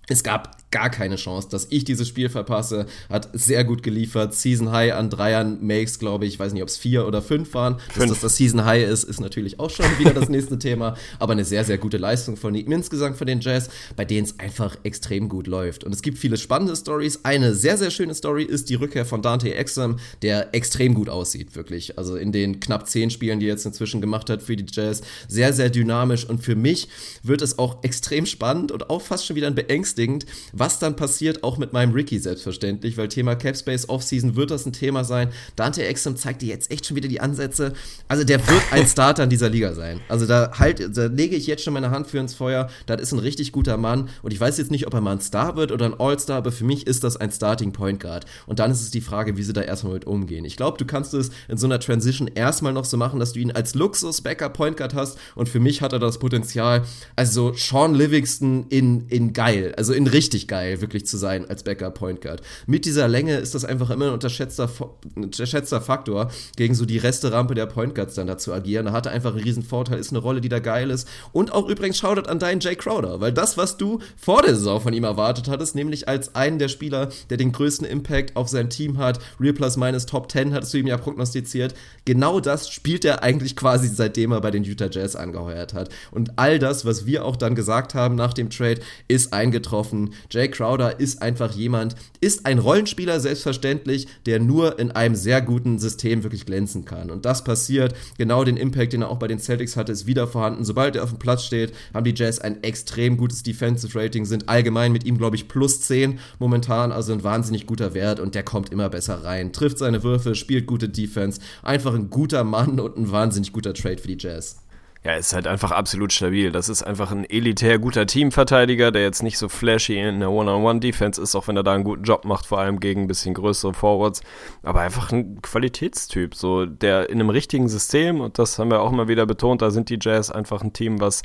[0.08, 2.86] es gab gar keine Chance, dass ich dieses Spiel verpasse.
[3.08, 4.34] Hat sehr gut geliefert.
[4.34, 6.34] Season High an Dreiern Makes, glaube ich.
[6.34, 7.78] Ich weiß nicht, ob es vier oder fünf waren.
[7.78, 7.96] Fünf.
[7.96, 10.96] Dass das das Season High ist, ist natürlich auch schon wieder das nächste Thema.
[11.18, 14.38] Aber eine sehr, sehr gute Leistung von ihm insgesamt von den Jazz, bei denen es
[14.38, 15.82] einfach extrem gut läuft.
[15.84, 17.20] Und es gibt viele spannende Stories.
[17.24, 21.56] Eine sehr, sehr schöne Story ist die Rückkehr von Dante Exum, der extrem gut aussieht,
[21.56, 21.98] wirklich.
[21.98, 25.02] Also in den knapp zehn Spielen, die er jetzt inzwischen gemacht hat für die Jazz.
[25.28, 26.24] Sehr, sehr dynamisch.
[26.24, 26.88] Und für mich
[27.22, 30.96] wird es auch extrem spannend und auch fast schon wieder ein beängstigend beängstigend, was dann
[30.96, 35.30] passiert, auch mit meinem Ricky selbstverständlich, weil Thema Capspace Offseason wird das ein Thema sein.
[35.56, 37.72] Dante Exum zeigt dir jetzt echt schon wieder die Ansätze.
[38.08, 40.00] Also der wird ein Starter in dieser Liga sein.
[40.08, 42.68] Also da halt, da lege ich jetzt schon meine Hand für ins Feuer.
[42.86, 45.20] Das ist ein richtig guter Mann und ich weiß jetzt nicht, ob er mal ein
[45.20, 48.26] Star wird oder ein All-Star, aber für mich ist das ein Starting Point Guard.
[48.46, 50.44] Und dann ist es die Frage, wie sie da erstmal mit umgehen.
[50.44, 53.40] Ich glaube, du kannst es in so einer Transition erstmal noch so machen, dass du
[53.40, 56.84] ihn als Luxus-Backup Point Guard hast und für mich hat er das Potenzial,
[57.14, 59.74] also Sean Livingston in, in geil.
[59.76, 62.42] Also in richtig geil, wirklich zu sein als Backup Point Guard.
[62.66, 64.70] Mit dieser Länge ist das einfach immer ein unterschätzter,
[65.14, 68.86] unterschätzter Faktor, gegen so die Resterampe der Point Guards dann da zu agieren.
[68.86, 71.08] Da hat er einfach einen riesen Vorteil, ist eine Rolle, die da geil ist.
[71.32, 74.80] Und auch übrigens Shoutout an deinen Jay Crowder, weil das, was du vor der Saison
[74.80, 78.70] von ihm erwartet hattest, nämlich als einen der Spieler, der den größten Impact auf sein
[78.70, 81.74] Team hat, Real Plus Minus Top 10, hattest du ihm ja prognostiziert.
[82.04, 85.90] Genau das spielt er eigentlich quasi seitdem er bei den Utah Jazz angeheuert hat.
[86.10, 90.14] Und all das, was wir auch dann gesagt haben nach dem Trade, ist eingetroffen getroffen.
[90.30, 95.78] Jay Crowder ist einfach jemand, ist ein Rollenspieler selbstverständlich, der nur in einem sehr guten
[95.78, 97.10] System wirklich glänzen kann.
[97.10, 97.94] Und das passiert.
[98.18, 100.64] Genau den Impact, den er auch bei den Celtics hatte, ist wieder vorhanden.
[100.64, 104.48] Sobald er auf dem Platz steht, haben die Jazz ein extrem gutes Defensive Rating, sind
[104.48, 108.42] allgemein mit ihm, glaube ich, plus 10 momentan, also ein wahnsinnig guter Wert und der
[108.42, 109.52] kommt immer besser rein.
[109.52, 111.40] Trifft seine Würfe, spielt gute Defense.
[111.62, 114.65] Einfach ein guter Mann und ein wahnsinnig guter Trade für die Jazz.
[115.06, 116.50] Ja, ist halt einfach absolut stabil.
[116.50, 121.22] Das ist einfach ein elitär guter Teamverteidiger, der jetzt nicht so flashy in der One-on-One-Defense
[121.22, 123.72] ist, auch wenn er da einen guten Job macht, vor allem gegen ein bisschen größere
[123.72, 124.20] Forwards.
[124.64, 128.92] Aber einfach ein Qualitätstyp, so der in einem richtigen System, und das haben wir auch
[128.92, 131.22] immer wieder betont, da sind die Jazz einfach ein Team, was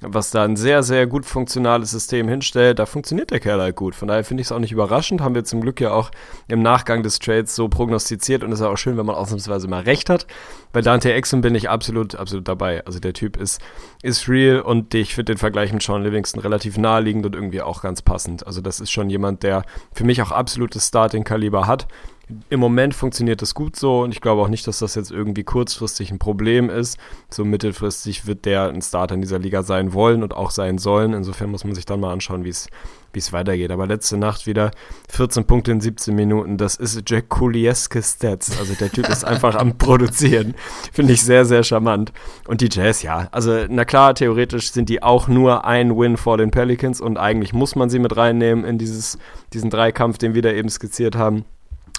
[0.00, 3.94] was da ein sehr, sehr gut funktionales System hinstellt, da funktioniert der Kerl halt gut.
[3.94, 6.10] Von daher finde ich es auch nicht überraschend, haben wir zum Glück ja auch
[6.48, 9.82] im Nachgang des Trades so prognostiziert und es ist auch schön, wenn man ausnahmsweise mal
[9.82, 10.26] recht hat.
[10.72, 12.84] Bei Dante Exum bin ich absolut, absolut dabei.
[12.86, 13.60] Also der Typ ist,
[14.02, 17.82] ist real und ich finde den Vergleich mit Sean Livingston relativ naheliegend und irgendwie auch
[17.82, 18.46] ganz passend.
[18.46, 21.86] Also das ist schon jemand, der für mich auch absolutes Starting-Kaliber hat
[22.48, 25.44] im Moment funktioniert das gut so und ich glaube auch nicht, dass das jetzt irgendwie
[25.44, 26.98] kurzfristig ein Problem ist.
[27.30, 31.12] So mittelfristig wird der ein Starter in dieser Liga sein wollen und auch sein sollen.
[31.12, 32.68] Insofern muss man sich dann mal anschauen, wie es
[33.12, 33.70] wie es weitergeht.
[33.70, 34.70] Aber letzte Nacht wieder
[35.08, 36.56] 14 Punkte in 17 Minuten.
[36.56, 38.58] Das ist Jack Kulieske Stats.
[38.58, 40.54] Also der Typ ist einfach am Produzieren.
[40.92, 42.12] Finde ich sehr, sehr charmant.
[42.46, 43.28] Und die Jazz, ja.
[43.32, 47.52] Also, na klar, theoretisch sind die auch nur ein Win vor den Pelicans und eigentlich
[47.52, 49.18] muss man sie mit reinnehmen in dieses,
[49.52, 51.44] diesen Dreikampf, den wir da eben skizziert haben.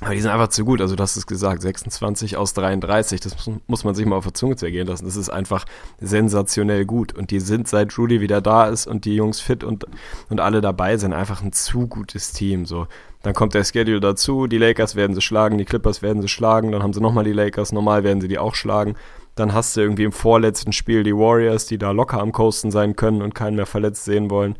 [0.01, 0.81] Aber die sind einfach zu gut.
[0.81, 3.35] Also du hast es gesagt, 26 aus 33, das
[3.67, 5.05] muss, man sich mal auf der Zunge zergehen lassen.
[5.05, 5.63] Das ist einfach
[5.99, 7.13] sensationell gut.
[7.13, 9.85] Und die sind, seit Rudy wieder da ist und die Jungs fit und,
[10.29, 12.65] und alle dabei sind, einfach ein zu gutes Team.
[12.65, 12.87] So.
[13.21, 16.71] Dann kommt der Schedule dazu, die Lakers werden sie schlagen, die Clippers werden sie schlagen,
[16.71, 18.95] dann haben sie nochmal die Lakers, normal werden sie die auch schlagen.
[19.35, 22.95] Dann hast du irgendwie im vorletzten Spiel die Warriors, die da locker am Coasten sein
[22.95, 24.55] können und keinen mehr verletzt sehen wollen.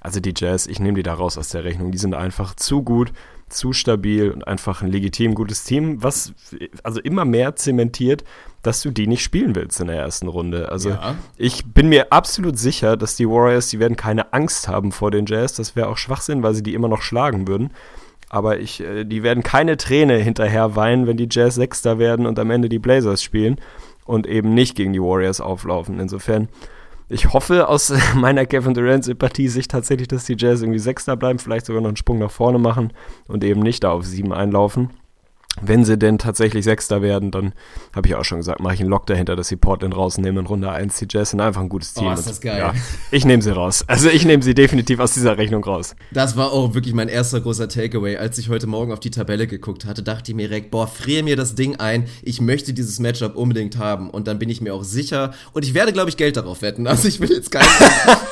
[0.00, 1.90] Also die Jazz, ich nehme die da raus aus der Rechnung.
[1.90, 3.12] Die sind einfach zu gut
[3.48, 6.32] zu stabil und einfach ein legitim gutes Team, was
[6.82, 8.24] also immer mehr zementiert,
[8.62, 10.70] dass du die nicht spielen willst in der ersten Runde.
[10.70, 11.14] Also ja.
[11.36, 15.26] ich bin mir absolut sicher, dass die Warriors, die werden keine Angst haben vor den
[15.26, 15.54] Jazz.
[15.54, 17.70] Das wäre auch Schwachsinn, weil sie die immer noch schlagen würden.
[18.28, 22.40] Aber ich, äh, die werden keine Träne hinterher weinen, wenn die Jazz Sechster werden und
[22.40, 23.60] am Ende die Blazers spielen
[24.04, 26.00] und eben nicht gegen die Warriors auflaufen.
[26.00, 26.48] Insofern
[27.08, 31.66] ich hoffe aus meiner Kevin Durant-Sympathie sich tatsächlich, dass die Jazz irgendwie Sechster bleiben, vielleicht
[31.66, 32.92] sogar noch einen Sprung nach vorne machen
[33.28, 34.90] und eben nicht da auf sieben einlaufen
[35.62, 37.52] wenn sie denn tatsächlich Sechster werden, dann
[37.94, 40.46] habe ich auch schon gesagt, mache ich einen Lock dahinter, dass sie Portland rausnehmen in
[40.46, 40.98] Runde 1.
[40.98, 42.08] Die Jazz sind einfach ein gutes Team.
[42.08, 42.58] Oh, ist das geil.
[42.58, 42.74] Ja,
[43.10, 43.84] ich nehme sie raus.
[43.86, 45.96] Also ich nehme sie definitiv aus dieser Rechnung raus.
[46.12, 48.16] Das war auch wirklich mein erster großer Takeaway.
[48.16, 51.22] Als ich heute Morgen auf die Tabelle geguckt hatte, dachte ich mir direkt, boah, friere
[51.22, 52.06] mir das Ding ein.
[52.22, 54.10] Ich möchte dieses Matchup unbedingt haben.
[54.10, 55.32] Und dann bin ich mir auch sicher.
[55.52, 56.86] Und ich werde, glaube ich, Geld darauf wetten.
[56.96, 57.66] Also ich will jetzt keinen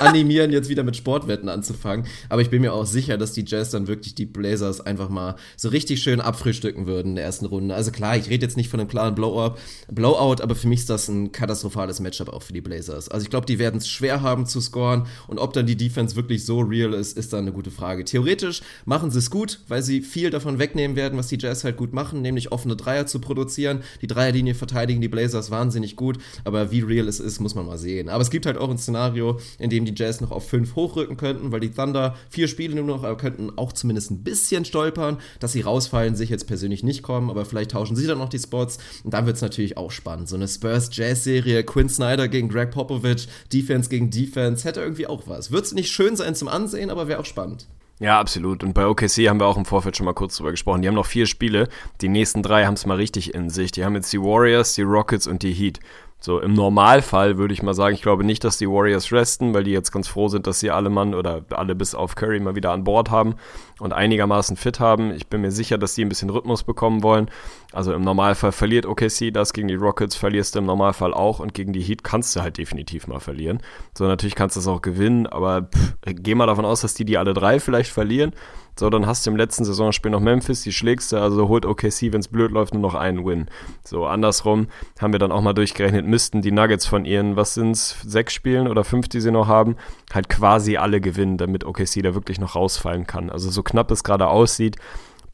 [0.01, 2.07] animieren, jetzt wieder mit Sportwetten anzufangen.
[2.31, 5.37] Aber ich bin mir auch sicher, dass die Jazz dann wirklich die Blazers einfach mal
[5.57, 7.75] so richtig schön abfrühstücken würden in der ersten Runde.
[7.75, 9.57] Also klar, ich rede jetzt nicht von einem klaren Blowout,
[9.91, 13.09] Blowout, aber für mich ist das ein katastrophales Matchup auch für die Blazers.
[13.09, 16.17] Also ich glaube, die werden es schwer haben zu scoren und ob dann die Defense
[16.17, 18.05] wirklich so real ist, ist dann eine gute Frage.
[18.05, 21.77] Theoretisch machen sie es gut, weil sie viel davon wegnehmen werden, was die Jazz halt
[21.77, 23.83] gut machen, nämlich offene Dreier zu produzieren.
[24.03, 27.79] Die Dreierlinie verteidigen die Blazers wahnsinnig gut, aber wie real es ist, muss man mal
[27.79, 28.09] sehen.
[28.09, 31.17] Aber es gibt halt auch ein Szenario, in dem die Jazz noch auf 5 hochrücken
[31.17, 35.19] könnten, weil die Thunder vier Spiele nur noch, aber könnten auch zumindest ein bisschen stolpern,
[35.39, 38.41] dass sie rausfallen, sich jetzt persönlich nicht kommen, aber vielleicht tauschen sie dann noch die
[38.41, 40.29] Spots und dann wird es natürlich auch spannend.
[40.29, 45.53] So eine Spurs-Jazz-Serie, Quinn Snyder gegen Greg Popovich, Defense gegen Defense, hätte irgendwie auch was.
[45.53, 47.69] Wird es nicht schön sein zum Ansehen, aber wäre auch spannend.
[48.01, 48.65] Ja, absolut.
[48.65, 50.83] Und bei OKC haben wir auch im Vorfeld schon mal kurz drüber gesprochen.
[50.83, 51.69] Die haben noch vier Spiele.
[52.01, 53.71] Die nächsten drei haben es mal richtig in sich.
[53.71, 55.79] Die haben jetzt die Warriors, die Rockets und die Heat.
[56.25, 59.65] So, im Normalfall würde ich mal sagen, ich glaube nicht, dass die Warriors resten, weil
[59.65, 62.55] die jetzt ganz froh sind, dass sie alle Mann oder alle bis auf Curry mal
[62.55, 63.35] wieder an Bord haben
[63.79, 65.11] und einigermaßen fit haben.
[65.11, 67.31] Ich bin mir sicher, dass die ein bisschen Rhythmus bekommen wollen.
[67.75, 71.53] Also im Normalfall verliert OKC das gegen die Rockets, verlierst du im Normalfall auch und
[71.53, 73.59] gegen die Heat kannst du halt definitiv mal verlieren.
[73.93, 77.05] So, natürlich kannst du es auch gewinnen, aber pff, geh mal davon aus, dass die
[77.05, 78.33] die alle drei vielleicht verlieren.
[78.79, 82.13] So, dann hast du im letzten Saisonspiel noch Memphis, die schlägst du, also holt OKC,
[82.13, 83.47] wenn es blöd läuft, nur noch einen Win.
[83.85, 84.67] So, andersrum
[85.01, 88.67] haben wir dann auch mal durchgerechnet, müssten die Nuggets von ihren, was sind's, sechs Spielen
[88.67, 89.77] oder fünf, die sie noch haben,
[90.13, 93.31] halt quasi alle gewinnen, damit OKC da wirklich noch rausfallen kann.
[93.31, 94.77] Also so knapp es gerade aussieht,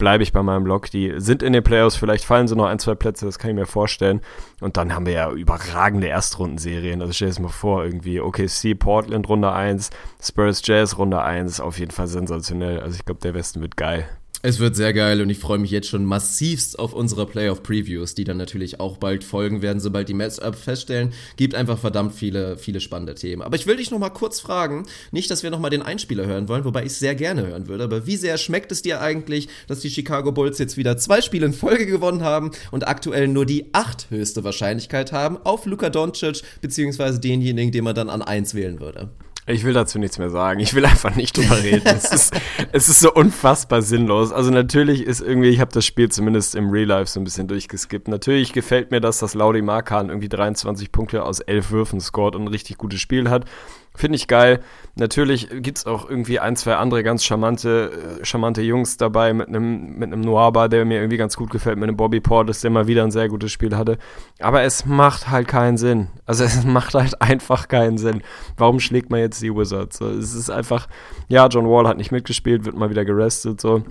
[0.01, 0.89] bleibe ich bei meinem Blog.
[0.89, 3.55] Die sind in den Playoffs, vielleicht fallen sie noch ein, zwei Plätze, das kann ich
[3.55, 4.21] mir vorstellen.
[4.59, 7.01] Und dann haben wir ja überragende Erstrundenserien.
[7.01, 11.59] Also stell dir das mal vor, irgendwie OKC, Portland Runde 1, Spurs Jazz Runde 1,
[11.59, 12.79] auf jeden Fall sensationell.
[12.79, 14.09] Also ich glaube, der Westen wird geil.
[14.43, 18.23] Es wird sehr geil und ich freue mich jetzt schon massivst auf unsere Playoff-Previews, die
[18.23, 21.13] dann natürlich auch bald folgen werden, sobald die Matchup feststellen.
[21.35, 23.43] Gibt einfach verdammt viele, viele spannende Themen.
[23.43, 26.25] Aber ich will dich noch mal kurz fragen, nicht, dass wir noch mal den Einspieler
[26.25, 28.99] hören wollen, wobei ich es sehr gerne hören würde, aber wie sehr schmeckt es dir
[28.99, 33.27] eigentlich, dass die Chicago Bulls jetzt wieder zwei Spiele in Folge gewonnen haben und aktuell
[33.27, 38.23] nur die acht höchste Wahrscheinlichkeit haben auf Luka Doncic, beziehungsweise denjenigen, den man dann an
[38.23, 39.11] eins wählen würde?
[39.47, 40.59] Ich will dazu nichts mehr sagen.
[40.59, 41.81] Ich will einfach nicht drüber reden.
[41.85, 42.33] es, ist,
[42.71, 44.31] es ist so unfassbar sinnlos.
[44.31, 47.47] Also natürlich ist irgendwie, ich habe das Spiel zumindest im Real Life so ein bisschen
[47.47, 48.07] durchgeskippt.
[48.07, 52.43] Natürlich gefällt mir das, dass Laudi Markan irgendwie 23 Punkte aus 11 Würfen scored und
[52.43, 53.45] ein richtig gutes Spiel hat.
[53.93, 54.61] Finde ich geil.
[54.95, 59.49] Natürlich gibt es auch irgendwie ein, zwei andere ganz charmante, äh, charmante Jungs dabei mit
[59.49, 62.71] einem mit einem Noaba, der mir irgendwie ganz gut gefällt, mit einem Bobby Portis, der
[62.71, 63.97] mal wieder ein sehr gutes Spiel hatte.
[64.39, 66.07] Aber es macht halt keinen Sinn.
[66.25, 68.21] Also es macht halt einfach keinen Sinn.
[68.55, 69.97] Warum schlägt man jetzt die Wizards?
[69.97, 70.87] So, es ist einfach,
[71.27, 73.83] ja, John Wall hat nicht mitgespielt, wird mal wieder gerestet, so.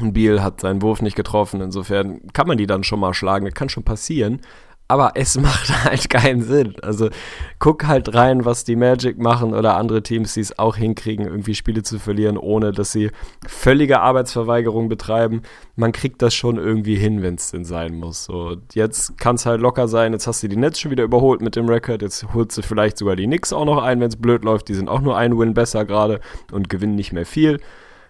[0.00, 1.60] Und Beal hat seinen Wurf nicht getroffen.
[1.60, 3.44] Insofern kann man die dann schon mal schlagen.
[3.44, 4.40] Das kann schon passieren
[4.88, 6.74] aber es macht halt keinen Sinn.
[6.82, 7.08] Also
[7.58, 11.54] guck halt rein, was die Magic machen oder andere Teams, die es auch hinkriegen, irgendwie
[11.54, 13.10] Spiele zu verlieren, ohne dass sie
[13.46, 15.42] völlige Arbeitsverweigerung betreiben.
[15.76, 18.24] Man kriegt das schon irgendwie hin, wenn es denn sein muss.
[18.24, 20.12] So, jetzt kann es halt locker sein.
[20.12, 22.02] Jetzt hast du die Nets schon wieder überholt mit dem Rekord.
[22.02, 24.68] Jetzt holst du vielleicht sogar die Knicks auch noch ein, wenn es blöd läuft.
[24.68, 26.20] Die sind auch nur ein Win besser gerade
[26.52, 27.60] und gewinnen nicht mehr viel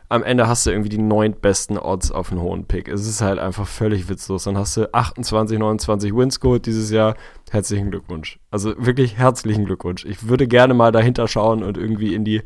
[0.09, 2.89] am Ende hast du irgendwie die neuntbesten Odds auf einen hohen Pick.
[2.89, 4.45] Es ist halt einfach völlig witzlos.
[4.45, 7.17] Dann hast du 28, 29 Wins geholt dieses Jahr.
[7.51, 8.39] Herzlichen Glückwunsch.
[8.51, 10.05] Also wirklich herzlichen Glückwunsch.
[10.05, 12.43] Ich würde gerne mal dahinter schauen und irgendwie in die,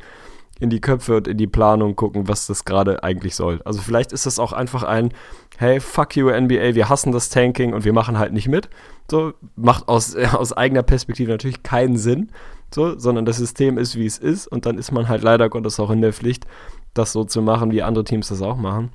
[0.60, 3.60] in die Köpfe und in die Planung gucken, was das gerade eigentlich soll.
[3.64, 5.12] Also vielleicht ist das auch einfach ein,
[5.56, 8.68] hey, fuck you NBA, wir hassen das Tanking und wir machen halt nicht mit.
[9.10, 12.30] So, macht aus, aus eigener Perspektive natürlich keinen Sinn,
[12.72, 15.80] so, sondern das System ist, wie es ist und dann ist man halt leider Gottes
[15.80, 16.46] auch in der Pflicht,
[16.94, 18.90] das so zu machen, wie andere Teams das auch machen.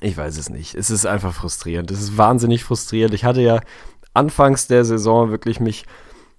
[0.00, 0.74] Ich weiß es nicht.
[0.74, 1.90] Es ist einfach frustrierend.
[1.90, 3.14] Es ist wahnsinnig frustrierend.
[3.14, 3.60] Ich hatte ja
[4.12, 5.84] anfangs der Saison wirklich mich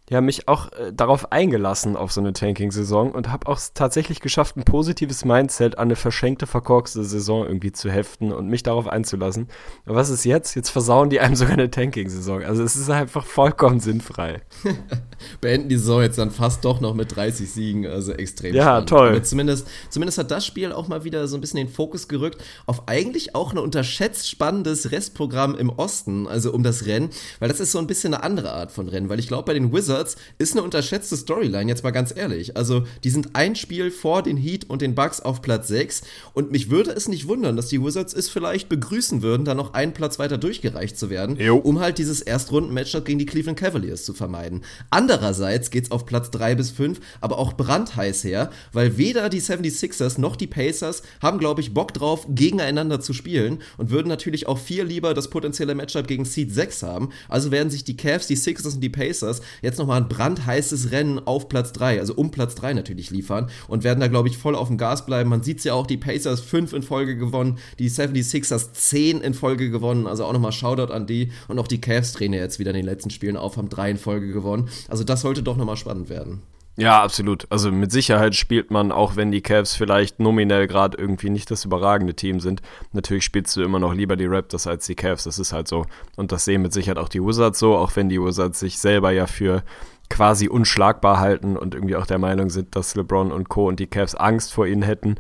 [0.10, 4.56] ja, mich auch äh, darauf eingelassen auf so eine Tanking-Saison und habe auch tatsächlich geschafft,
[4.56, 9.48] ein positives Mindset an eine verschenkte, verkorkste Saison irgendwie zu heften und mich darauf einzulassen.
[9.86, 10.56] Aber was ist jetzt?
[10.56, 12.44] Jetzt versauen die einem sogar eine Tanking-Saison.
[12.44, 14.42] Also es ist einfach vollkommen sinnfrei.
[15.42, 18.90] Beenden die Saison jetzt dann fast doch noch mit 30 Siegen, also extrem Ja, spannend.
[18.90, 19.10] toll.
[19.10, 22.42] Aber zumindest, zumindest hat das Spiel auch mal wieder so ein bisschen den Fokus gerückt
[22.66, 27.60] auf eigentlich auch ein unterschätzt spannendes Restprogramm im Osten, also um das Rennen, weil das
[27.60, 30.16] ist so ein bisschen eine andere Art von Rennen, weil ich glaube, bei den Wizards
[30.38, 32.58] ist eine unterschätzte Storyline, jetzt mal ganz ehrlich.
[32.58, 36.02] Also, die sind ein Spiel vor den Heat und den Bucks auf Platz 6
[36.34, 39.74] und mich würde es nicht wundern, dass die Wizards es vielleicht begrüßen würden, da noch
[39.74, 41.58] einen Platz weiter durchgereicht zu werden, Jo.
[41.58, 44.64] um halt dieses Erstrunden-Matchup gegen die Cleveland Cavaliers zu vermeiden.
[45.06, 50.20] Andererseits geht's auf Platz 3 bis 5, aber auch brandheiß her, weil weder die 76ers
[50.20, 54.58] noch die Pacers haben, glaube ich, Bock drauf, gegeneinander zu spielen und würden natürlich auch
[54.58, 57.10] viel lieber das potenzielle Matchup gegen Seed 6 haben.
[57.30, 61.20] Also werden sich die Cavs, die Sixers und die Pacers jetzt nochmal ein brandheißes Rennen
[61.20, 64.56] auf Platz 3, also um Platz 3 natürlich liefern und werden da, glaube ich, voll
[64.56, 65.30] auf dem Gas bleiben.
[65.30, 69.70] Man sieht's ja auch, die Pacers 5 in Folge gewonnen, die 76ers 10 in Folge
[69.70, 72.72] gewonnen, also auch nochmal Shoutout an die und auch die Cavs drehen ja jetzt wieder
[72.72, 74.68] in den letzten Spielen auf, haben 3 in Folge gewonnen.
[74.95, 76.42] Also das sollte doch nochmal spannend werden.
[76.78, 77.48] Ja, absolut.
[77.50, 81.64] Also mit Sicherheit spielt man, auch wenn die Cavs vielleicht nominell gerade irgendwie nicht das
[81.64, 85.24] überragende Team sind, natürlich spielst du immer noch lieber die Raptors als die Cavs.
[85.24, 85.86] Das ist halt so.
[86.18, 89.12] Und das sehen mit Sicherheit auch die Wizards so, auch wenn die Wizards sich selber
[89.12, 89.64] ja für
[90.10, 93.68] quasi unschlagbar halten und irgendwie auch der Meinung sind, dass LeBron und Co.
[93.70, 95.16] und die Cavs Angst vor ihnen hätten.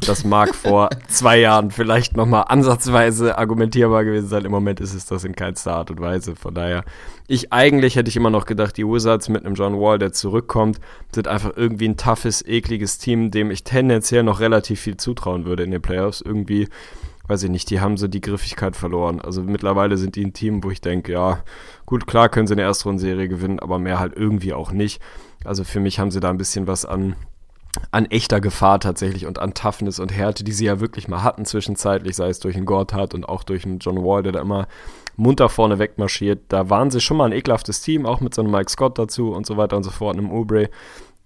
[0.00, 4.44] Das mag vor zwei Jahren vielleicht nochmal ansatzweise argumentierbar gewesen sein.
[4.44, 6.36] Im Moment ist es das in keinster Art und Weise.
[6.36, 6.84] Von daher,
[7.26, 10.78] ich eigentlich hätte ich immer noch gedacht, die Wizards mit einem John Wall, der zurückkommt,
[11.12, 15.64] sind einfach irgendwie ein toughes, ekliges Team, dem ich tendenziell noch relativ viel zutrauen würde
[15.64, 16.20] in den Playoffs.
[16.20, 16.68] Irgendwie,
[17.26, 19.20] weiß ich nicht, die haben so die Griffigkeit verloren.
[19.20, 21.42] Also mittlerweile sind die ein Team, wo ich denke, ja,
[21.86, 25.02] gut, klar können sie eine Erstrundenserie gewinnen, aber mehr halt irgendwie auch nicht.
[25.44, 27.16] Also für mich haben sie da ein bisschen was an
[27.90, 31.44] an echter Gefahr tatsächlich und an Toughness und Härte, die sie ja wirklich mal hatten
[31.44, 34.68] zwischenzeitlich, sei es durch einen Gortat und auch durch einen John Wall, der da immer
[35.16, 36.40] munter vorne wegmarschiert.
[36.48, 39.32] Da waren sie schon mal ein ekelhaftes Team, auch mit so einem Mike Scott dazu
[39.32, 40.70] und so weiter und so fort, einem Oubre.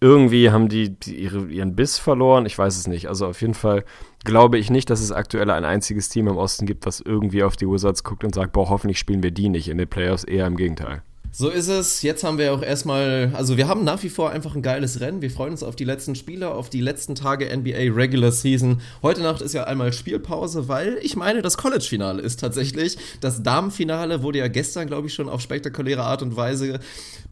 [0.01, 3.09] Irgendwie haben die, die ihre, ihren Biss verloren, ich weiß es nicht.
[3.09, 3.85] Also auf jeden Fall
[4.25, 7.57] glaube ich nicht, dass es aktuell ein einziges Team im Osten gibt, was irgendwie auf
[7.57, 10.47] die Wizards guckt und sagt, boah, hoffentlich spielen wir die nicht in den Playoffs, eher
[10.47, 11.03] im Gegenteil.
[11.35, 12.03] So ist es.
[12.03, 15.23] Jetzt haben wir auch erstmal, also wir haben nach wie vor einfach ein geiles Rennen.
[15.23, 18.83] Wir freuen uns auf die letzten Spiele, auf die letzten Tage NBA Regular Season.
[19.03, 22.99] Heute Nacht ist ja einmal Spielpause, weil ich meine, das College-Finale ist tatsächlich.
[23.23, 26.81] Das Damenfinale wurde ja gestern, glaube ich, schon auf spektakuläre Art und Weise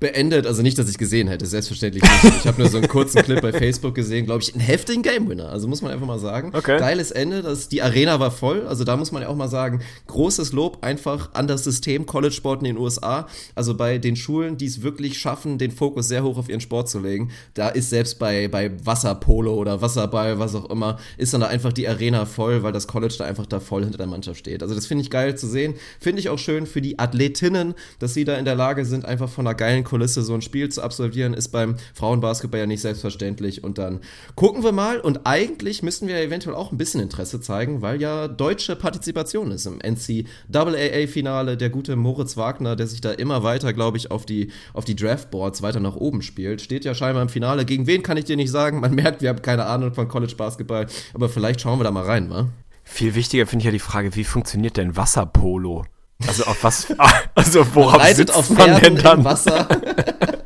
[0.00, 0.46] beendet.
[0.46, 2.36] Also nicht, dass ich gesehen hätte, selbstverständlich nicht.
[2.38, 5.28] Ich habe nur so einen kurzen Clip bei Facebook gesehen, glaube ich, einen heftigen Game
[5.28, 5.50] Winner.
[5.50, 6.52] Also muss man einfach mal sagen.
[6.54, 6.78] Okay.
[6.78, 7.42] Geiles Ende.
[7.42, 8.66] Das, die Arena war voll.
[8.66, 12.32] Also da muss man ja auch mal sagen, großes Lob einfach an das System College
[12.32, 13.28] Sport in den USA.
[13.54, 16.88] Also bei den Schulen, die es wirklich schaffen, den Fokus sehr hoch auf ihren Sport
[16.88, 17.30] zu legen.
[17.54, 21.72] Da ist selbst bei, bei Wasserpolo oder Wasserball, was auch immer, ist dann da einfach
[21.72, 24.62] die Arena voll, weil das College da einfach da voll hinter der Mannschaft steht.
[24.62, 25.74] Also das finde ich geil zu sehen.
[25.98, 29.28] Finde ich auch schön für die Athletinnen, dass sie da in der Lage sind, einfach
[29.28, 33.64] von einer geilen Kulisse so ein Spiel zu absolvieren, ist beim Frauenbasketball ja nicht selbstverständlich.
[33.64, 34.00] Und dann
[34.34, 35.00] gucken wir mal.
[35.00, 39.66] Und eigentlich müssten wir eventuell auch ein bisschen Interesse zeigen, weil ja deutsche Partizipation ist
[39.66, 41.56] im NCAA-Finale.
[41.56, 44.94] Der gute Moritz Wagner, der sich da immer weiter, glaube ich, auf die, auf die
[44.94, 47.64] Draftboards weiter nach oben spielt, steht ja scheinbar im Finale.
[47.64, 48.78] Gegen wen kann ich dir nicht sagen?
[48.80, 50.86] Man merkt, wir haben keine Ahnung von College Basketball.
[51.14, 52.50] Aber vielleicht schauen wir da mal rein, wa?
[52.84, 55.86] Viel wichtiger finde ich ja die Frage, wie funktioniert denn Wasserpolo?
[56.26, 56.88] Also auf was,
[57.34, 59.24] also worauf sitzt auf man denn dann?
[59.24, 59.66] Wasser.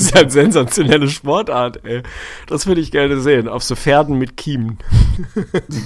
[0.00, 2.02] Das ist ja eine sensationelle Sportart, ey.
[2.46, 3.48] Das würde ich gerne sehen.
[3.48, 4.78] Auf so Pferden mit Kiemen.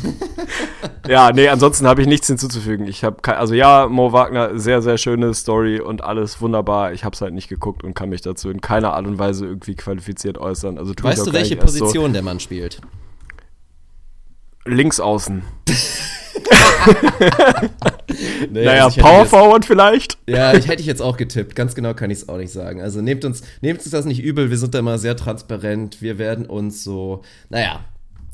[1.08, 2.86] ja, nee, ansonsten habe ich nichts hinzuzufügen.
[2.86, 6.92] Ich habe also ja, Mo Wagner, sehr, sehr schöne Story und alles wunderbar.
[6.92, 9.46] Ich habe es halt nicht geguckt und kann mich dazu in keiner Art und Weise
[9.46, 10.78] irgendwie qualifiziert äußern.
[10.78, 12.80] Also Weißt du, welche erst Position der Mann spielt?
[14.66, 15.42] Links außen.
[18.50, 20.18] Nee, Naja, also Power jetzt- Forward vielleicht?
[20.28, 21.56] Ja, ich hätte ich jetzt auch getippt.
[21.56, 22.80] Ganz genau kann ich es auch nicht sagen.
[22.80, 24.50] Also nehmt uns, nehmt uns das nicht übel.
[24.50, 26.02] Wir sind da immer sehr transparent.
[26.02, 27.80] Wir werden uns so, naja,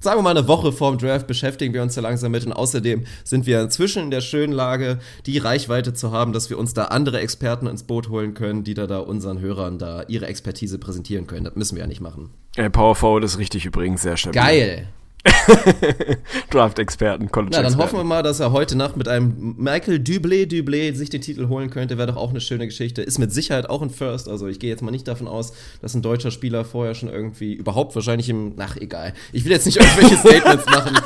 [0.01, 3.05] sagen wir mal eine Woche vorm Draft beschäftigen wir uns da langsam mit und außerdem
[3.25, 6.87] sind wir inzwischen in der schönen Lage, die Reichweite zu haben, dass wir uns da
[6.87, 11.27] andere Experten ins Boot holen können, die da, da unseren Hörern da ihre Expertise präsentieren
[11.27, 11.45] können.
[11.45, 12.31] Das müssen wir ja nicht machen.
[12.57, 14.41] Ey, Power Forward ist richtig übrigens sehr stabil.
[14.41, 14.89] Geil!
[16.51, 20.47] Draft-Experten, college Na, dann hoffen wir mal, dass er heute Nacht mit einem Michael Dublé
[20.47, 21.99] Dublé sich den Titel holen könnte.
[21.99, 23.03] Wäre doch auch eine schöne Geschichte.
[23.03, 24.29] Ist mit Sicherheit auch ein First.
[24.29, 25.53] Also ich gehe jetzt mal nicht davon aus,
[25.83, 28.55] dass ein deutscher Spieler vorher schon irgendwie überhaupt wahrscheinlich im.
[28.59, 29.13] Ach, egal.
[29.33, 30.99] Ich will jetzt nicht irgendwelche Statements machen,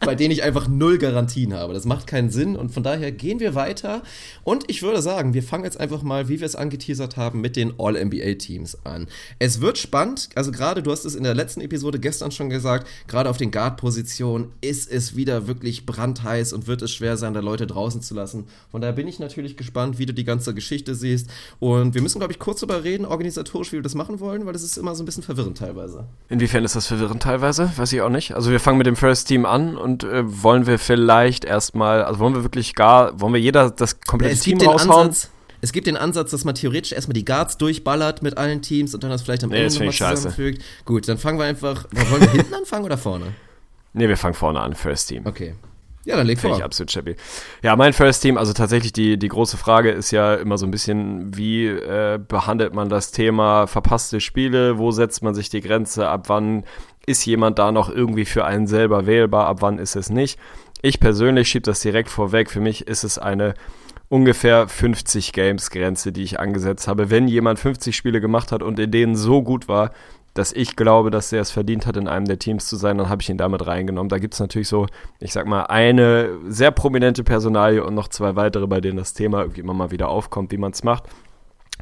[0.00, 1.74] bei denen ich einfach null Garantien habe.
[1.74, 4.02] Das macht keinen Sinn und von daher gehen wir weiter.
[4.44, 7.56] Und ich würde sagen, wir fangen jetzt einfach mal, wie wir es angeteasert haben, mit
[7.56, 9.06] den All-NBA-Teams an.
[9.38, 12.88] Es wird spannend, also gerade, du hast es in der letzten Episode gestern schon gesagt,
[13.06, 17.40] gerade auf den Guard-Positionen ist es wieder wirklich brandheiß und wird es schwer sein, da
[17.40, 18.46] Leute draußen zu lassen.
[18.70, 21.28] Von daher bin ich natürlich gespannt, wie du die ganze Geschichte siehst.
[21.58, 24.52] Und wir müssen, glaube ich, kurz darüber reden, organisatorisch, wie wir das machen wollen, weil
[24.52, 26.06] das ist immer so ein bisschen verwirrend teilweise.
[26.28, 27.70] Inwiefern ist das verwirrend teilweise?
[27.76, 28.34] Weiß ich auch nicht.
[28.34, 32.04] Also wir fangen mit dem First Team an und und äh, wollen wir vielleicht erstmal,
[32.04, 34.88] also wollen wir wirklich gar, wollen wir jeder das komplette es Team gibt raushauen?
[34.88, 38.62] Den Ansatz, es gibt den Ansatz, dass man theoretisch erstmal die Guards durchballert mit allen
[38.62, 40.16] Teams und dann das vielleicht am Nee, Ende nochmal ich scheiße.
[40.16, 40.62] zusammenfügt.
[40.84, 41.84] Gut, dann fangen wir einfach.
[42.10, 43.26] Wollen wir hinten anfangen oder vorne?
[43.92, 45.26] Nee, wir fangen vorne an, First Team.
[45.26, 45.54] Okay.
[46.06, 46.58] Ja, dann leg Finde vor.
[46.60, 47.14] ich absolut stabil.
[47.62, 50.70] Ja, mein First Team, also tatsächlich die, die große Frage ist ja immer so ein
[50.70, 56.08] bisschen, wie äh, behandelt man das Thema verpasste Spiele, wo setzt man sich die Grenze,
[56.08, 56.64] ab wann
[57.10, 60.38] ist jemand da noch irgendwie für einen selber wählbar, ab wann ist es nicht.
[60.82, 63.54] Ich persönlich schiebe das direkt vorweg, für mich ist es eine
[64.08, 67.10] ungefähr 50 Games Grenze, die ich angesetzt habe.
[67.10, 69.92] Wenn jemand 50 Spiele gemacht hat und in denen so gut war,
[70.34, 73.08] dass ich glaube, dass er es verdient hat, in einem der Teams zu sein, dann
[73.08, 74.08] habe ich ihn damit reingenommen.
[74.08, 74.86] Da gibt es natürlich so,
[75.18, 79.40] ich sag mal, eine sehr prominente Personalie und noch zwei weitere, bei denen das Thema
[79.40, 81.04] irgendwie immer mal wieder aufkommt, wie man es macht.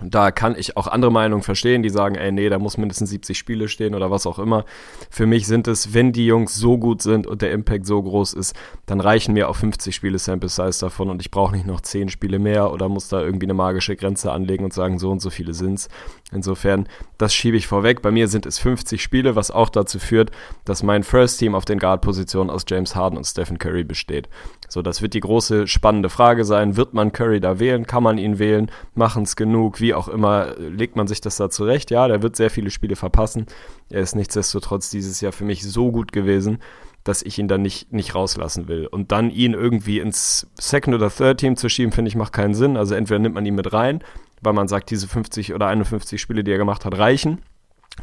[0.02, 3.36] Da kann ich auch andere Meinungen verstehen, die sagen, ey, nee, da muss mindestens 70
[3.36, 4.64] Spiele stehen oder was auch immer.
[5.10, 8.34] Für mich sind es, wenn die Jungs so gut sind und der Impact so groß
[8.34, 8.54] ist,
[8.86, 12.08] dann reichen mir auch 50 Spiele Sample Size davon und ich brauche nicht noch 10
[12.08, 15.30] Spiele mehr oder muss da irgendwie eine magische Grenze anlegen und sagen, so und so
[15.30, 15.88] viele sind's.
[16.32, 18.02] Insofern, das schiebe ich vorweg.
[18.02, 20.30] Bei mir sind es 50 Spiele, was auch dazu führt,
[20.64, 24.28] dass mein First Team auf den Guard-Positionen aus James Harden und Stephen Curry besteht.
[24.68, 26.76] So, das wird die große spannende Frage sein.
[26.76, 27.86] Wird man Curry da wählen?
[27.86, 28.70] Kann man ihn wählen?
[28.94, 29.80] Machen es genug?
[29.80, 31.90] Wie auch immer, legt man sich das da zurecht?
[31.90, 33.46] Ja, der wird sehr viele Spiele verpassen.
[33.90, 36.58] Er ist nichtsdestotrotz dieses Jahr für mich so gut gewesen,
[37.04, 38.86] dass ich ihn dann nicht, nicht rauslassen will.
[38.86, 42.54] Und dann ihn irgendwie ins Second oder Third Team zu schieben, finde ich, macht keinen
[42.54, 42.76] Sinn.
[42.76, 44.02] Also entweder nimmt man ihn mit rein,
[44.42, 47.42] weil man sagt, diese 50 oder 51 Spiele, die er gemacht hat, reichen.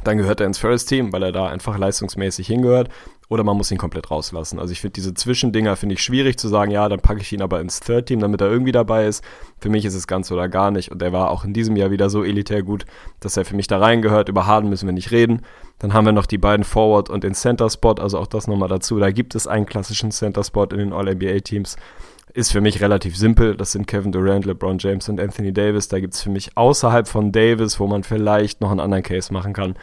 [0.04, 2.90] Dann gehört er ins First Team, weil er da einfach leistungsmäßig hingehört.
[3.28, 4.60] Oder man muss ihn komplett rauslassen.
[4.60, 7.42] Also ich finde diese Zwischendinger finde ich schwierig zu sagen, ja, dann packe ich ihn
[7.42, 9.24] aber ins Third Team, damit er irgendwie dabei ist.
[9.60, 10.92] Für mich ist es ganz oder gar nicht.
[10.92, 12.86] Und er war auch in diesem Jahr wieder so elitär gut,
[13.20, 14.30] dass er für mich da reingehört.
[14.30, 15.42] Über Harden müssen wir nicht reden.
[15.80, 17.94] Dann haben wir noch die beiden Forward und den Center Spot.
[17.94, 19.00] Also auch das nochmal dazu.
[19.00, 21.78] Da gibt es einen klassischen Center Spot in den All-NBA-Teams.
[22.34, 23.56] Ist für mich relativ simpel.
[23.56, 25.88] Das sind Kevin Durant, LeBron James und Anthony Davis.
[25.88, 29.34] Da gibt es für mich außerhalb von Davis, wo man vielleicht noch einen anderen Case
[29.34, 29.76] machen kann,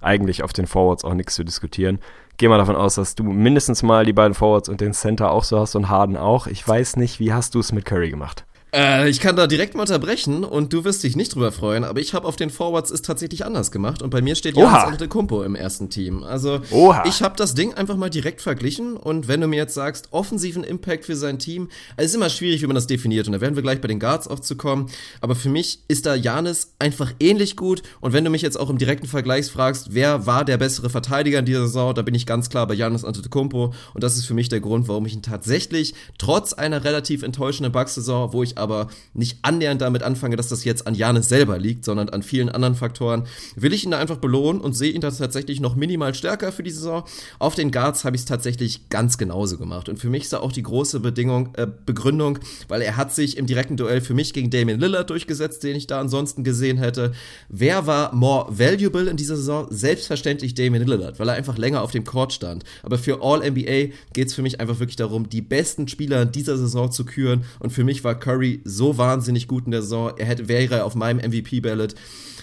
[0.00, 1.98] eigentlich auf den Forwards auch nichts zu diskutieren.
[2.38, 5.44] Geh mal davon aus, dass du mindestens mal die beiden Forwards und den Center auch
[5.44, 6.46] so hast und Harden auch.
[6.46, 8.44] Ich weiß nicht, wie hast du es mit Curry gemacht?
[8.76, 11.98] Äh, ich kann da direkt mal unterbrechen und du wirst dich nicht drüber freuen, aber
[11.98, 14.54] ich habe auf den Forwards es tatsächlich anders gemacht und bei mir steht.
[14.54, 16.22] Janis Antetokounmpo im ersten Team.
[16.22, 17.04] Also Oha.
[17.06, 20.62] ich habe das Ding einfach mal direkt verglichen und wenn du mir jetzt sagst, offensiven
[20.62, 23.56] Impact für sein Team, also ist immer schwierig, wie man das definiert und da werden
[23.56, 24.90] wir gleich bei den Guards aufzukommen,
[25.22, 28.68] aber für mich ist da Janis einfach ähnlich gut und wenn du mich jetzt auch
[28.68, 32.26] im direkten Vergleich fragst, wer war der bessere Verteidiger in dieser Saison, da bin ich
[32.26, 35.22] ganz klar bei Janis Antetokounmpo und das ist für mich der Grund, warum ich ihn
[35.22, 38.65] tatsächlich trotz einer relativ enttäuschenden Bucks-Saison, wo ich aber
[39.14, 42.74] nicht annähernd damit anfange, dass das jetzt an Janis selber liegt, sondern an vielen anderen
[42.74, 43.24] Faktoren,
[43.54, 46.62] will ich ihn da einfach belohnen und sehe ihn da tatsächlich noch minimal stärker für
[46.62, 47.04] die Saison.
[47.38, 49.88] Auf den Guards habe ich es tatsächlich ganz genauso gemacht.
[49.88, 53.36] Und für mich ist da auch die große Bedingung, äh, Begründung, weil er hat sich
[53.36, 57.12] im direkten Duell für mich gegen Damian Lillard durchgesetzt, den ich da ansonsten gesehen hätte.
[57.48, 59.66] Wer war more valuable in dieser Saison?
[59.70, 62.64] Selbstverständlich Damian Lillard, weil er einfach länger auf dem Court stand.
[62.82, 66.90] Aber für All-NBA geht es für mich einfach wirklich darum, die besten Spieler dieser Saison
[66.90, 67.44] zu küren.
[67.58, 70.12] Und für mich war Curry so wahnsinnig gut in der Saison.
[70.16, 71.94] Er hätte, wäre auf meinem MVP-Ballot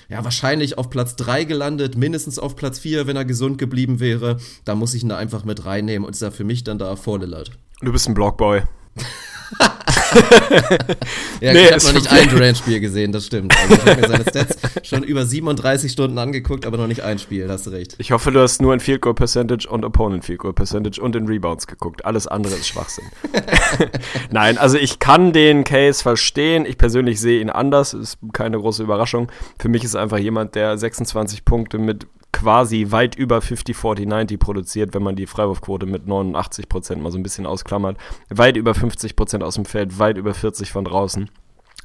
[0.09, 4.37] ja, wahrscheinlich auf Platz 3 gelandet, mindestens auf Platz 4, wenn er gesund geblieben wäre.
[4.65, 6.95] Da muss ich ihn da einfach mit reinnehmen und ist er für mich dann da
[6.95, 7.51] vor Lillard.
[7.81, 8.63] Du bist ein Blockboy.
[11.41, 13.53] Ja, Nee, ich habe noch nicht ein Durant-Spiel gesehen, das stimmt.
[13.57, 17.19] Also ich habe mir seine Stats schon über 37 Stunden angeguckt, aber noch nicht ein
[17.19, 17.95] Spiel, hast du recht.
[17.97, 21.15] Ich hoffe, du hast nur in Field Goal Percentage und Opponent Field Goal Percentage und
[21.15, 22.05] in Rebounds geguckt.
[22.05, 23.05] Alles andere ist Schwachsinn.
[24.31, 26.65] Nein, also ich kann den Case verstehen.
[26.65, 27.93] Ich persönlich sehe ihn anders.
[27.93, 29.31] Ist keine große Überraschung.
[29.59, 34.39] Für mich ist einfach jemand, der 26 Punkte mit quasi weit über 50, 40, 90
[34.39, 37.97] produziert, wenn man die Freiwurfquote mit 89 Prozent mal so ein bisschen ausklammert.
[38.29, 41.29] Weit über 50 Prozent aus dem Feld, weit über 40 von draußen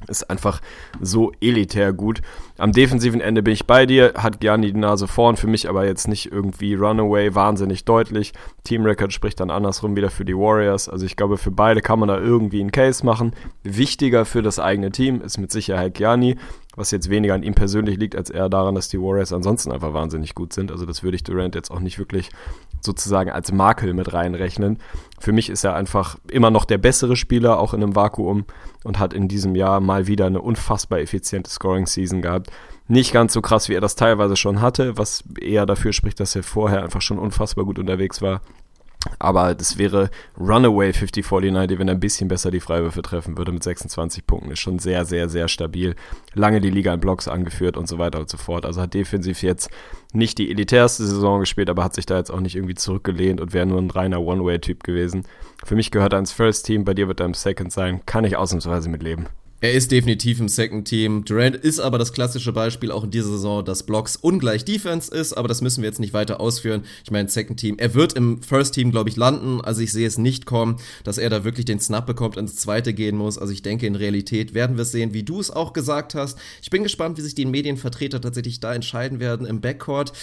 [0.07, 0.61] ist einfach
[1.01, 2.21] so elitär gut.
[2.57, 5.85] Am defensiven Ende bin ich bei dir, hat Gianni die Nase vorn, für mich aber
[5.85, 8.33] jetzt nicht irgendwie Runaway wahnsinnig deutlich.
[8.63, 10.87] Team Record spricht dann andersrum wieder für die Warriors.
[10.87, 13.33] Also ich glaube, für beide kann man da irgendwie einen Case machen.
[13.63, 16.37] Wichtiger für das eigene Team ist mit Sicherheit Gianni,
[16.79, 19.93] was jetzt weniger an ihm persönlich liegt, als eher daran, dass die Warriors ansonsten einfach
[19.93, 20.71] wahnsinnig gut sind.
[20.71, 22.31] Also das würde ich Durant jetzt auch nicht wirklich
[22.81, 24.79] sozusagen als Makel mit reinrechnen.
[25.19, 28.45] Für mich ist er einfach immer noch der bessere Spieler, auch in einem Vakuum
[28.83, 32.49] und hat in diesem Jahr mal wieder eine unfassbar effiziente Scoring-Season gehabt.
[32.87, 36.35] Nicht ganz so krass, wie er das teilweise schon hatte, was eher dafür spricht, dass
[36.35, 38.41] er vorher einfach schon unfassbar gut unterwegs war.
[39.17, 43.63] Aber das wäre Runaway 50-49, wenn er ein bisschen besser die Freiwürfe treffen würde mit
[43.63, 44.51] 26 Punkten.
[44.51, 45.95] Ist schon sehr, sehr, sehr stabil.
[46.33, 48.65] Lange die Liga in Blocks angeführt und so weiter und so fort.
[48.65, 49.69] Also hat defensiv jetzt
[50.11, 53.53] nicht die elitärste Saison gespielt, aber hat sich da jetzt auch nicht irgendwie zurückgelehnt und
[53.53, 55.23] wäre nur ein reiner One-Way-Typ gewesen.
[55.63, 58.05] Für mich gehört er ins First Team, bei dir wird er im Second sein.
[58.05, 59.27] Kann ich ausnahmsweise mitleben.
[59.61, 61.25] Er ist definitiv im Second Team.
[61.25, 65.33] Durant ist aber das klassische Beispiel auch in dieser Saison, dass Blocks ungleich Defense ist,
[65.33, 66.85] aber das müssen wir jetzt nicht weiter ausführen.
[67.03, 69.59] Ich meine, Second Team, er wird im First Team, glaube ich, landen.
[69.59, 72.55] Also ich sehe es nicht kommen, dass er da wirklich den Snap bekommt und ins
[72.55, 73.37] zweite gehen muss.
[73.37, 76.37] Also ich denke, in Realität werden wir es sehen, wie du es auch gesagt hast.
[76.61, 80.13] Ich bin gespannt, wie sich die Medienvertreter tatsächlich da entscheiden werden im Backcourt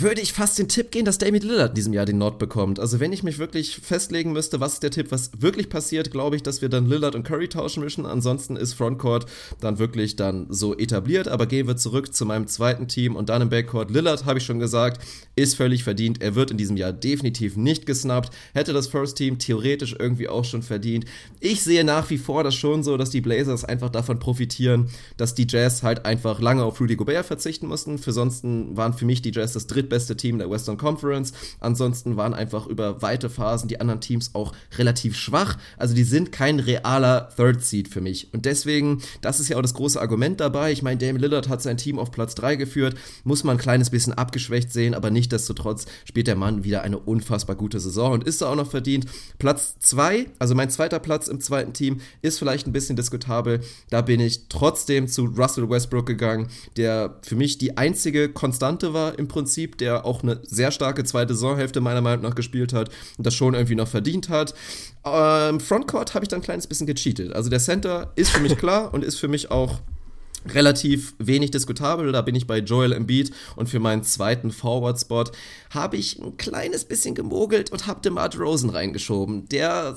[0.00, 2.78] würde ich fast den Tipp gehen, dass David Lillard in diesem Jahr den Nod bekommt.
[2.78, 6.36] Also wenn ich mich wirklich festlegen müsste, was ist der Tipp, was wirklich passiert, glaube
[6.36, 8.06] ich, dass wir dann Lillard und Curry tauschen müssen.
[8.06, 9.26] Ansonsten ist Frontcourt
[9.60, 11.28] dann wirklich dann so etabliert.
[11.28, 13.90] Aber gehen wir zurück zu meinem zweiten Team und dann im Backcourt.
[13.90, 16.22] Lillard, habe ich schon gesagt, ist völlig verdient.
[16.22, 18.32] Er wird in diesem Jahr definitiv nicht gesnappt.
[18.54, 21.06] Hätte das First Team theoretisch irgendwie auch schon verdient.
[21.40, 25.34] Ich sehe nach wie vor das schon so, dass die Blazers einfach davon profitieren, dass
[25.34, 27.98] die Jazz halt einfach lange auf Rudy Gobert verzichten mussten.
[27.98, 31.32] Für sonst waren für mich die Jazz das dritte drittbeste Team der Western Conference.
[31.60, 35.56] Ansonsten waren einfach über weite Phasen die anderen Teams auch relativ schwach.
[35.76, 38.32] Also die sind kein realer Third Seed für mich.
[38.32, 40.72] Und deswegen, das ist ja auch das große Argument dabei.
[40.72, 43.90] Ich meine, Damian Lillard hat sein Team auf Platz 3 geführt, muss man ein kleines
[43.90, 48.42] bisschen abgeschwächt sehen, aber nichtdestotrotz spielt der Mann wieder eine unfassbar gute Saison und ist
[48.42, 49.06] da auch noch verdient.
[49.38, 53.60] Platz 2, also mein zweiter Platz im zweiten Team, ist vielleicht ein bisschen diskutabel.
[53.90, 59.18] Da bin ich trotzdem zu Russell Westbrook gegangen, der für mich die einzige Konstante war
[59.18, 62.90] im Prinzip Prinzip, der auch eine sehr starke zweite Saisonhälfte meiner Meinung nach gespielt hat
[63.16, 64.54] und das schon irgendwie noch verdient hat.
[65.04, 67.32] Ähm, Frontcourt habe ich dann ein kleines bisschen gecheatet.
[67.32, 69.80] Also der Center ist für mich klar und ist für mich auch
[70.46, 72.12] relativ wenig diskutabel.
[72.12, 75.24] Da bin ich bei Joel Embiid und für meinen zweiten Forward-Spot
[75.70, 79.48] habe ich ein kleines bisschen gemogelt und habe DeMar Rosen reingeschoben.
[79.48, 79.96] Der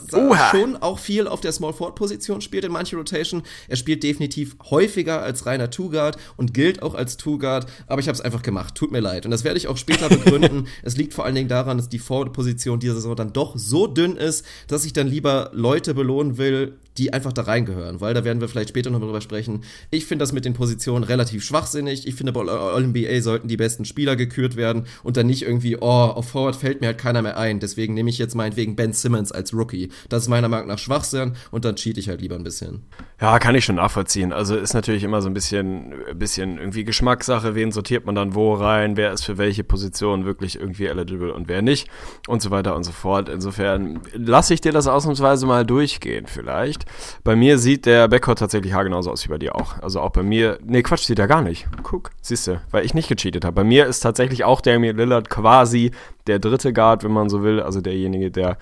[0.51, 3.43] schon auch viel auf der Small-Forward-Position spielt in manche Rotation.
[3.67, 8.15] Er spielt definitiv häufiger als reiner Two-Guard und gilt auch als Two-Guard, aber ich habe
[8.15, 8.75] es einfach gemacht.
[8.75, 9.25] Tut mir leid.
[9.25, 10.67] Und das werde ich auch später begründen.
[10.83, 14.17] es liegt vor allen Dingen daran, dass die Forward-Position dieser Saison dann doch so dünn
[14.17, 18.41] ist, dass ich dann lieber Leute belohnen will, die einfach da reingehören, weil da werden
[18.41, 19.63] wir vielleicht später noch drüber sprechen.
[19.91, 22.07] Ich finde das mit den Positionen relativ schwachsinnig.
[22.07, 25.85] Ich finde, bei All-NBA sollten die besten Spieler gekürt werden und dann nicht irgendwie, oh,
[25.85, 27.59] auf Forward fällt mir halt keiner mehr ein.
[27.59, 29.89] Deswegen nehme ich jetzt meinetwegen Ben Simmons als Rookie.
[30.09, 32.83] Das ist meiner Meinung nach Schwachsinn und dann cheat ich halt lieber ein bisschen.
[33.19, 34.33] Ja, kann ich schon nachvollziehen.
[34.33, 37.55] Also ist natürlich immer so ein bisschen, bisschen irgendwie Geschmackssache.
[37.55, 38.97] Wen sortiert man dann wo rein?
[38.97, 41.87] Wer ist für welche Position wirklich irgendwie eligible und wer nicht?
[42.27, 43.29] Und so weiter und so fort.
[43.29, 47.23] Insofern lasse ich dir das ausnahmsweise mal durchgehen vielleicht nicht.
[47.23, 49.81] Bei mir sieht der Backcourt tatsächlich haargenauso aus wie bei dir auch.
[49.81, 51.67] Also auch bei mir, nee, Quatsch, sieht er gar nicht.
[51.83, 53.55] Guck, siehst du, weil ich nicht gecheatet habe.
[53.55, 55.91] Bei mir ist tatsächlich auch Damian Lillard quasi
[56.27, 58.57] der dritte Guard, wenn man so will, also derjenige, der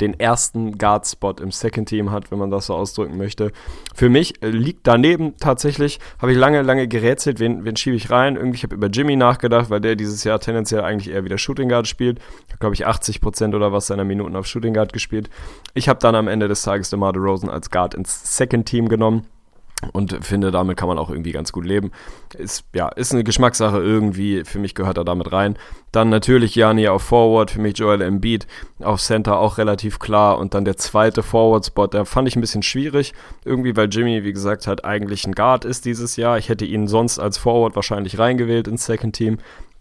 [0.00, 3.52] den ersten Guard-Spot im Second Team hat, wenn man das so ausdrücken möchte.
[3.94, 8.10] Für mich äh, liegt daneben tatsächlich, habe ich lange, lange gerätselt, wen, wen schiebe ich
[8.10, 8.36] rein.
[8.36, 11.68] Irgendwie, ich habe über Jimmy nachgedacht, weil der dieses Jahr tendenziell eigentlich eher wieder Shooting
[11.68, 12.20] Guard spielt.
[12.58, 15.30] Glaube ich 80% oder was seiner Minuten auf Shooting Guard gespielt.
[15.74, 19.26] Ich habe dann am Ende des Tages DeMar DeRozan als Guard ins Second Team genommen
[19.92, 21.90] und finde, damit kann man auch irgendwie ganz gut leben.
[22.36, 24.44] Ist, ja, ist eine Geschmackssache irgendwie.
[24.44, 25.56] Für mich gehört er damit rein.
[25.90, 28.46] Dann natürlich Jani auf Forward, für mich Joel Embiid
[28.80, 30.38] auf Center auch relativ klar.
[30.38, 33.14] Und dann der zweite Forward-Spot, der fand ich ein bisschen schwierig.
[33.44, 36.36] Irgendwie, weil Jimmy, wie gesagt, halt eigentlich ein Guard ist dieses Jahr.
[36.36, 39.38] Ich hätte ihn sonst als Forward wahrscheinlich reingewählt ins Second Team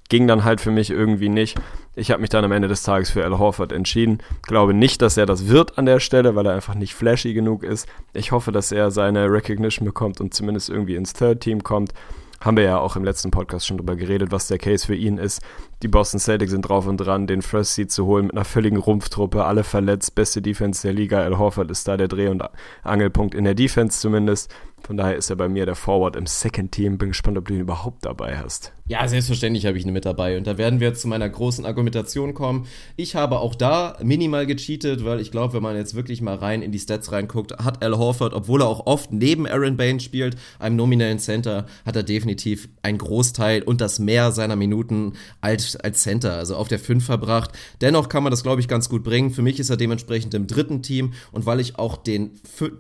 [0.09, 1.57] ging dann halt für mich irgendwie nicht.
[1.95, 4.19] Ich habe mich dann am Ende des Tages für Al Horford entschieden.
[4.43, 7.63] Glaube nicht, dass er das wird an der Stelle, weil er einfach nicht flashy genug
[7.63, 7.87] ist.
[8.13, 11.93] Ich hoffe, dass er seine Recognition bekommt und zumindest irgendwie ins Third Team kommt.
[12.41, 15.17] Haben wir ja auch im letzten Podcast schon drüber geredet, was der Case für ihn
[15.17, 15.41] ist.
[15.83, 18.77] Die Boston Celtics sind drauf und dran, den First Seed zu holen mit einer völligen
[18.77, 21.19] Rumpftruppe, alle verletzt, beste Defense der Liga.
[21.19, 22.41] Al Horford ist da der Dreh- und
[22.81, 24.53] Angelpunkt in der Defense zumindest.
[24.83, 26.97] Von daher ist er bei mir der Forward im Second Team.
[26.97, 28.73] Bin gespannt, ob du ihn überhaupt dabei hast.
[28.89, 30.35] Ja, selbstverständlich habe ich ihn mit dabei.
[30.35, 32.65] Und da werden wir jetzt zu meiner großen Argumentation kommen.
[32.95, 36.63] Ich habe auch da minimal gecheatet, weil ich glaube, wenn man jetzt wirklich mal rein
[36.63, 40.37] in die Stats reinguckt, hat Al Horford, obwohl er auch oft neben Aaron Baines spielt,
[40.57, 46.01] einem nominellen Center, hat er definitiv einen Großteil und das mehr seiner Minuten als, als
[46.01, 47.51] Center, also auf der 5 verbracht.
[47.81, 49.29] Dennoch kann man das, glaube ich, ganz gut bringen.
[49.29, 52.31] Für mich ist er dementsprechend im dritten Team und weil ich auch den,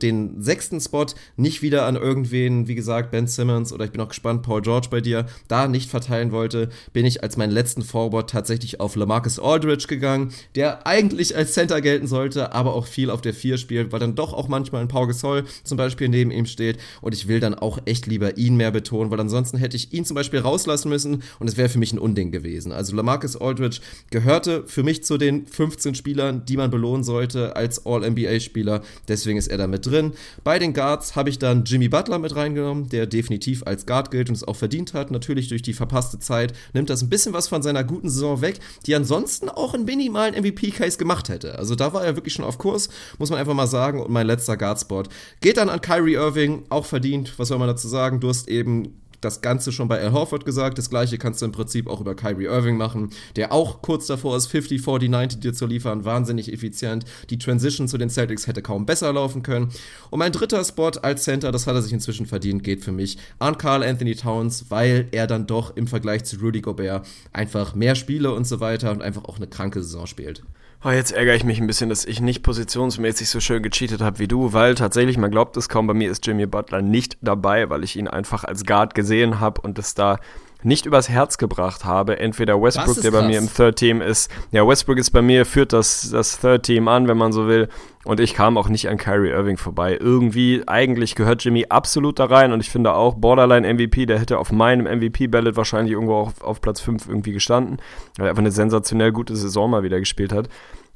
[0.01, 1.05] den sechsten Spot
[1.37, 4.87] nicht wieder an irgendwen, wie gesagt, Ben Simmons oder ich bin auch gespannt, Paul George
[4.89, 9.39] bei dir, da nicht verteilen wollte, bin ich als meinen letzten Forward tatsächlich auf Lamarcus
[9.39, 13.91] Aldridge gegangen, der eigentlich als Center gelten sollte, aber auch viel auf der 4 spielt,
[13.91, 17.27] weil dann doch auch manchmal ein Paul Gasol zum Beispiel neben ihm steht und ich
[17.27, 20.39] will dann auch echt lieber ihn mehr betonen, weil ansonsten hätte ich ihn zum Beispiel
[20.39, 22.71] rauslassen müssen und es wäre für mich ein Unding gewesen.
[22.71, 23.79] Also Lamarcus Aldridge
[24.11, 29.47] gehörte für mich zu den 15 Spielern, die man belohnen sollte als All-NBA-Spieler, deswegen ist
[29.47, 30.11] er da mit drin.
[30.43, 34.27] Bei den Guards habe ich dann Jimmy Butler mit reingenommen, der definitiv als Guard gilt
[34.27, 37.47] und es auch verdient hat, natürlich durch die verpasste Zeit, nimmt das ein bisschen was
[37.47, 41.57] von seiner guten Saison weg, die ansonsten auch einen minimalen MVP-Case gemacht hätte.
[41.57, 44.01] Also da war er wirklich schon auf Kurs, muss man einfach mal sagen.
[44.01, 45.07] Und mein letzter Guardspot
[45.39, 47.37] geht dann an Kyrie Irving, auch verdient.
[47.37, 48.19] Was soll man dazu sagen?
[48.19, 50.77] Du hast eben das Ganze schon bei Al Horford gesagt.
[50.77, 54.37] Das gleiche kannst du im Prinzip auch über Kyrie Irving machen, der auch kurz davor
[54.37, 56.05] ist, 50, 40, 90 dir zu liefern.
[56.05, 57.05] Wahnsinnig effizient.
[57.29, 59.69] Die Transition zu den Celtics hätte kaum besser laufen können.
[60.09, 63.17] Und mein dritter Spot als Center, das hat er sich inzwischen verdient, geht für mich
[63.39, 67.95] an Carl Anthony Towns, weil er dann doch im Vergleich zu Rudy Gobert einfach mehr
[67.95, 70.43] Spiele und so weiter und einfach auch eine kranke Saison spielt.
[70.81, 74.17] Oh, jetzt ärgere ich mich ein bisschen, dass ich nicht positionsmäßig so schön gecheatet habe
[74.19, 77.69] wie du, weil tatsächlich, man glaubt es kaum, bei mir ist Jimmy Butler nicht dabei,
[77.69, 80.19] weil ich ihn einfach als Guard gesehen habe und es da
[80.61, 82.19] nicht übers Herz gebracht habe.
[82.19, 84.29] Entweder Westbrook, der bei mir im Third Team ist.
[84.51, 87.69] Ja, Westbrook ist bei mir, führt das, das Third Team an, wenn man so will.
[88.03, 89.97] Und ich kam auch nicht an Kyrie Irving vorbei.
[89.99, 92.51] Irgendwie, eigentlich gehört Jimmy absolut da rein.
[92.51, 96.61] Und ich finde auch Borderline MVP, der hätte auf meinem MVP-Ballot wahrscheinlich irgendwo auf, auf
[96.61, 97.77] Platz 5 irgendwie gestanden.
[98.17, 100.49] Weil er einfach eine sensationell gute Saison mal wieder gespielt hat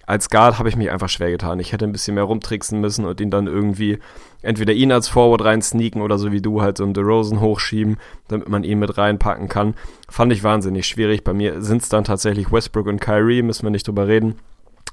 [0.06, 1.60] als Guard habe ich mich einfach schwer getan.
[1.60, 4.00] Ich hätte ein bisschen mehr rumtricksen müssen und ihn dann irgendwie
[4.42, 7.98] entweder ihn als Forward rein sneaken oder so wie du halt so einen DeRozan hochschieben,
[8.28, 9.76] damit man ihn mit reinpacken kann.
[10.10, 11.24] Fand ich wahnsinnig schwierig.
[11.24, 14.36] Bei mir sind es dann tatsächlich Westbrook und Kyrie, müssen wir nicht drüber reden.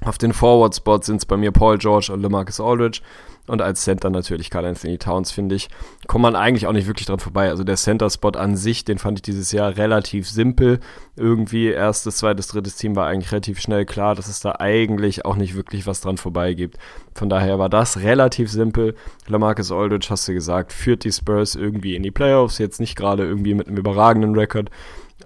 [0.03, 3.01] Auf den Forward-Spots sind es bei mir Paul George und LeMarcus Aldridge.
[3.47, 5.67] Und als Center natürlich Carl Anthony Towns, finde ich.
[6.07, 7.49] Kommt man eigentlich auch nicht wirklich dran vorbei.
[7.49, 10.79] Also der Center-Spot an sich, den fand ich dieses Jahr relativ simpel.
[11.15, 15.35] Irgendwie erstes, zweites, drittes Team war eigentlich relativ schnell klar, dass es da eigentlich auch
[15.35, 16.77] nicht wirklich was dran vorbei gibt.
[17.13, 18.95] Von daher war das relativ simpel.
[19.27, 22.57] LaMarcus Aldridge, hast du gesagt, führt die Spurs irgendwie in die Playoffs.
[22.57, 24.69] Jetzt nicht gerade irgendwie mit einem überragenden Rekord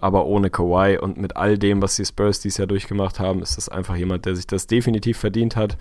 [0.03, 3.57] aber ohne Kawhi und mit all dem, was die Spurs dieses Jahr durchgemacht haben, ist
[3.57, 5.77] das einfach jemand, der sich das definitiv verdient hat.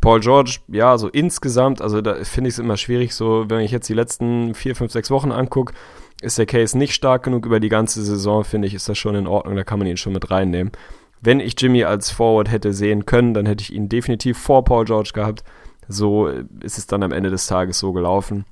[0.00, 3.70] Paul George, ja, so insgesamt, also da finde ich es immer schwierig, so wenn ich
[3.70, 5.74] jetzt die letzten vier, fünf, sechs Wochen angucke,
[6.22, 9.14] ist der Case nicht stark genug über die ganze Saison, finde ich, ist das schon
[9.14, 10.72] in Ordnung, da kann man ihn schon mit reinnehmen.
[11.20, 14.86] Wenn ich Jimmy als Forward hätte sehen können, dann hätte ich ihn definitiv vor Paul
[14.86, 15.44] George gehabt.
[15.86, 18.46] So ist es dann am Ende des Tages so gelaufen.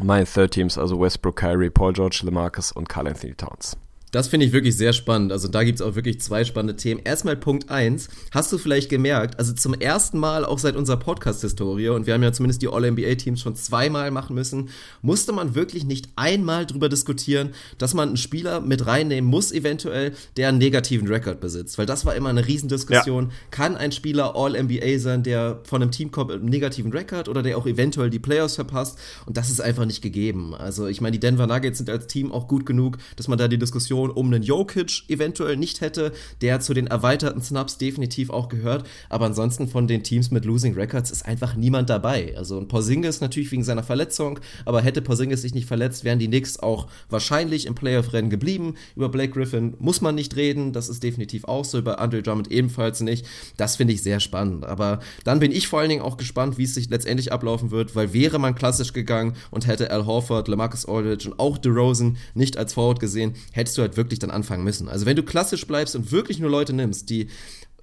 [0.00, 3.76] Meine Third Teams, also Westbrook, Kyrie, Paul George, LeMarcus und Carl Anthony Towns.
[4.12, 5.32] Das finde ich wirklich sehr spannend.
[5.32, 7.00] Also da gibt es auch wirklich zwei spannende Themen.
[7.04, 8.08] Erstmal Punkt 1.
[8.30, 12.22] Hast du vielleicht gemerkt, also zum ersten Mal auch seit unserer Podcast-Historie, und wir haben
[12.22, 14.70] ja zumindest die All-NBA-Teams schon zweimal machen müssen,
[15.02, 20.12] musste man wirklich nicht einmal drüber diskutieren, dass man einen Spieler mit reinnehmen muss, eventuell,
[20.36, 21.76] der einen negativen Rekord besitzt.
[21.76, 23.24] Weil das war immer eine Riesendiskussion.
[23.24, 23.30] Ja.
[23.50, 27.42] Kann ein Spieler All-NBA sein, der von einem Team kommt mit einem negativen Rekord oder
[27.42, 28.98] der auch eventuell die Playoffs verpasst?
[29.26, 30.54] Und das ist einfach nicht gegeben.
[30.54, 33.48] Also ich meine, die Denver Nuggets sind als Team auch gut genug, dass man da
[33.48, 38.30] die Diskussion Diskussion um einen Jokic eventuell nicht hätte, der zu den erweiterten Snaps definitiv
[38.30, 38.86] auch gehört.
[39.08, 42.34] Aber ansonsten von den Teams mit Losing Records ist einfach niemand dabei.
[42.36, 46.28] Also ein Porzingis natürlich wegen seiner Verletzung, aber hätte Porzingis sich nicht verletzt, wären die
[46.28, 48.74] Knicks auch wahrscheinlich im Playoff-Rennen geblieben.
[48.96, 52.50] Über Blake Griffin muss man nicht reden, das ist definitiv auch so, über Andre Drummond
[52.50, 53.26] ebenfalls nicht.
[53.56, 54.64] Das finde ich sehr spannend.
[54.64, 57.94] Aber dann bin ich vor allen Dingen auch gespannt, wie es sich letztendlich ablaufen wird,
[57.94, 62.56] weil wäre man klassisch gegangen und hätte Al Horford, LaMarcus Aldridge und auch DeRozan nicht
[62.56, 64.88] als Forward gesehen, hättest du halt wirklich dann anfangen müssen.
[64.88, 67.28] Also wenn du klassisch bleibst und wirklich nur Leute nimmst, die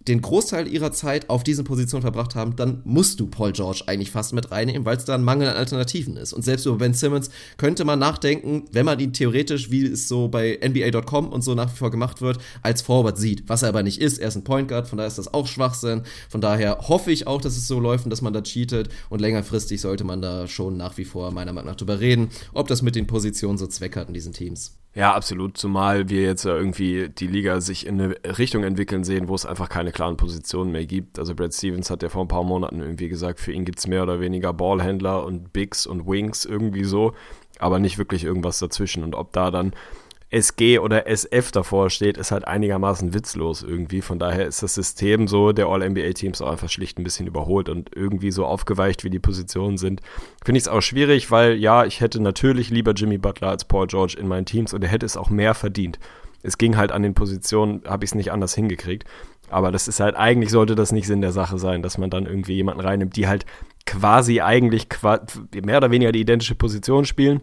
[0.07, 4.11] den Großteil ihrer Zeit auf diesen Positionen verbracht haben, dann musst du Paul George eigentlich
[4.11, 6.33] fast mit reinnehmen, weil es da ein Mangel an Alternativen ist.
[6.33, 10.27] Und selbst über Ben Simmons könnte man nachdenken, wenn man ihn theoretisch, wie es so
[10.27, 13.47] bei NBA.com und so nach wie vor gemacht wird, als Forward sieht.
[13.47, 14.17] Was er aber nicht ist.
[14.17, 16.03] Er ist ein Point Guard, von daher ist das auch Schwachsinn.
[16.29, 18.89] Von daher hoffe ich auch, dass es so läuft und dass man da cheatet.
[19.09, 22.67] Und längerfristig sollte man da schon nach wie vor meiner Meinung nach drüber reden, ob
[22.67, 24.77] das mit den Positionen so Zweck hat in diesen Teams.
[24.95, 25.57] Ja, absolut.
[25.57, 29.67] Zumal wir jetzt irgendwie die Liga sich in eine Richtung entwickeln sehen, wo es einfach
[29.67, 31.19] keine klaren Positionen mehr gibt.
[31.19, 33.87] Also Brad Stevens hat ja vor ein paar Monaten irgendwie gesagt, für ihn gibt es
[33.87, 37.13] mehr oder weniger Ballhändler und Bigs und Wings irgendwie so.
[37.59, 39.03] aber nicht wirklich irgendwas dazwischen.
[39.03, 39.73] Und ob da dann
[40.33, 44.01] SG oder SF davor steht, ist halt einigermaßen witzlos irgendwie.
[44.01, 47.95] Von daher ist das System so der All-NBA-Teams auch einfach schlicht ein bisschen überholt und
[47.95, 50.01] irgendwie so aufgeweicht, wie die Positionen sind.
[50.43, 53.85] Finde ich es auch schwierig, weil ja, ich hätte natürlich lieber Jimmy Butler als Paul
[53.85, 55.99] George in meinen Teams und er hätte es auch mehr verdient.
[56.41, 59.05] Es ging halt an den Positionen, habe ich es nicht anders hingekriegt.
[59.53, 62.25] Aber das ist halt, eigentlich sollte das nicht Sinn der Sache sein, dass man dann
[62.25, 63.45] irgendwie jemanden reinnimmt, die halt
[63.85, 64.87] quasi eigentlich
[65.63, 67.41] mehr oder weniger die identische Position spielen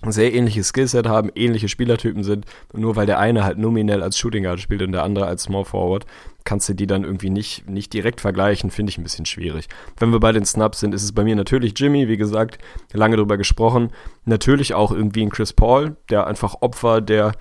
[0.00, 2.46] ein sehr ähnliches Skillset haben, ähnliche Spielertypen sind.
[2.72, 5.64] nur weil der eine halt nominell als Shooting Guard spielt und der andere als Small
[5.64, 6.06] Forward,
[6.44, 9.68] kannst du die dann irgendwie nicht, nicht direkt vergleichen, finde ich ein bisschen schwierig.
[9.98, 12.58] Wenn wir bei den Snaps sind, ist es bei mir natürlich Jimmy, wie gesagt,
[12.92, 13.90] lange drüber gesprochen.
[14.24, 17.32] Natürlich auch irgendwie ein Chris Paul, der einfach Opfer der,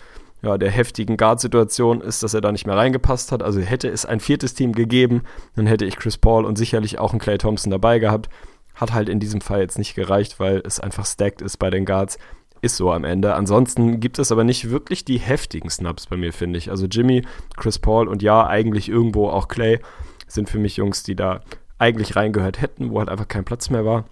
[0.48, 3.44] ja, der heftigen Guard-Situation ist, dass er da nicht mehr reingepasst hat.
[3.44, 5.24] Also hätte es ein viertes Team gegeben,
[5.56, 8.30] dann hätte ich Chris Paul und sicherlich auch einen Clay Thompson dabei gehabt.
[8.76, 11.86] Hat halt in diesem Fall jetzt nicht gereicht, weil es einfach stacked ist bei den
[11.86, 12.18] Guards.
[12.62, 13.36] Ist so am Ende.
[13.36, 16.72] Ansonsten gibt es aber nicht wirklich die heftigen Snaps bei mir, finde ich.
[16.72, 17.24] Also Jimmy,
[17.56, 19.80] Chris Paul und ja, eigentlich irgendwo auch Clay
[20.28, 21.42] sind für mich Jungs, die da
[21.78, 24.06] eigentlich reingehört hätten, wo halt einfach kein Platz mehr war.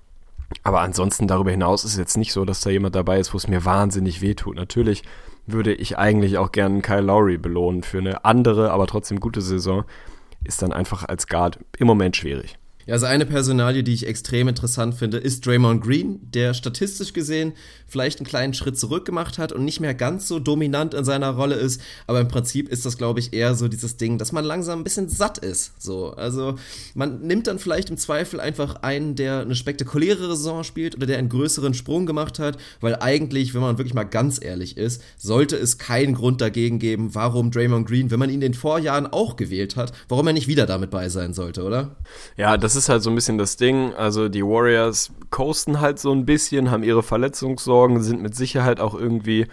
[0.64, 3.38] Aber ansonsten darüber hinaus ist es jetzt nicht so, dass da jemand dabei ist, wo
[3.38, 4.56] es mir wahnsinnig wehtut.
[4.56, 5.04] Natürlich
[5.48, 9.84] würde ich eigentlich auch gerne Kyle Lowry belohnen für eine andere, aber trotzdem gute Saison.
[10.43, 12.58] Ist dann einfach als Guard im Moment schwierig.
[12.86, 17.54] Ja, also eine Personalie, die ich extrem interessant finde, ist Draymond Green, der statistisch gesehen
[17.88, 21.32] vielleicht einen kleinen Schritt zurück gemacht hat und nicht mehr ganz so dominant in seiner
[21.32, 24.44] Rolle ist, aber im Prinzip ist das, glaube ich, eher so dieses Ding, dass man
[24.46, 25.82] langsam ein bisschen satt ist.
[25.82, 26.56] So, also
[26.94, 31.18] man nimmt dann vielleicht im Zweifel einfach einen, der eine spektakulärere Saison spielt oder der
[31.18, 35.56] einen größeren Sprung gemacht hat, weil eigentlich, wenn man wirklich mal ganz ehrlich ist, sollte
[35.56, 39.38] es keinen Grund dagegen geben, warum Draymond Green, wenn man ihn in den Vorjahren auch
[39.38, 41.96] gewählt hat, warum er nicht wieder damit bei sein sollte, oder?
[42.38, 43.94] Ja, das ist halt so ein bisschen das Ding.
[43.94, 48.94] Also die Warriors coasten halt so ein bisschen, haben ihre Verletzungssorgen, sind mit Sicherheit auch
[48.94, 49.48] irgendwie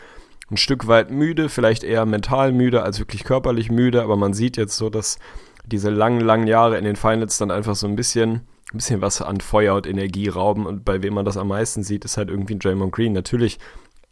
[0.50, 4.56] ein Stück weit müde, vielleicht eher mental müde als wirklich körperlich müde, aber man sieht
[4.56, 5.18] jetzt so, dass
[5.64, 8.42] diese langen, langen Jahre in den Finals dann einfach so ein bisschen,
[8.72, 11.82] ein bisschen was an Feuer und Energie rauben und bei wem man das am meisten
[11.82, 13.12] sieht, ist halt irgendwie Draymond Green.
[13.12, 13.58] Natürlich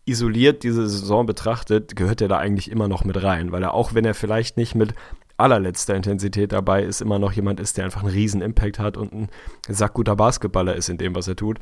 [0.07, 3.95] isoliert diese Saison betrachtet, gehört er da eigentlich immer noch mit rein, weil er auch
[3.95, 4.95] wenn er vielleicht nicht mit
[5.41, 9.13] allerletzter Intensität dabei ist, immer noch jemand ist, der einfach einen riesen Impact hat und
[9.13, 9.29] ein
[9.69, 11.59] sackguter Basketballer ist in dem, was er tut.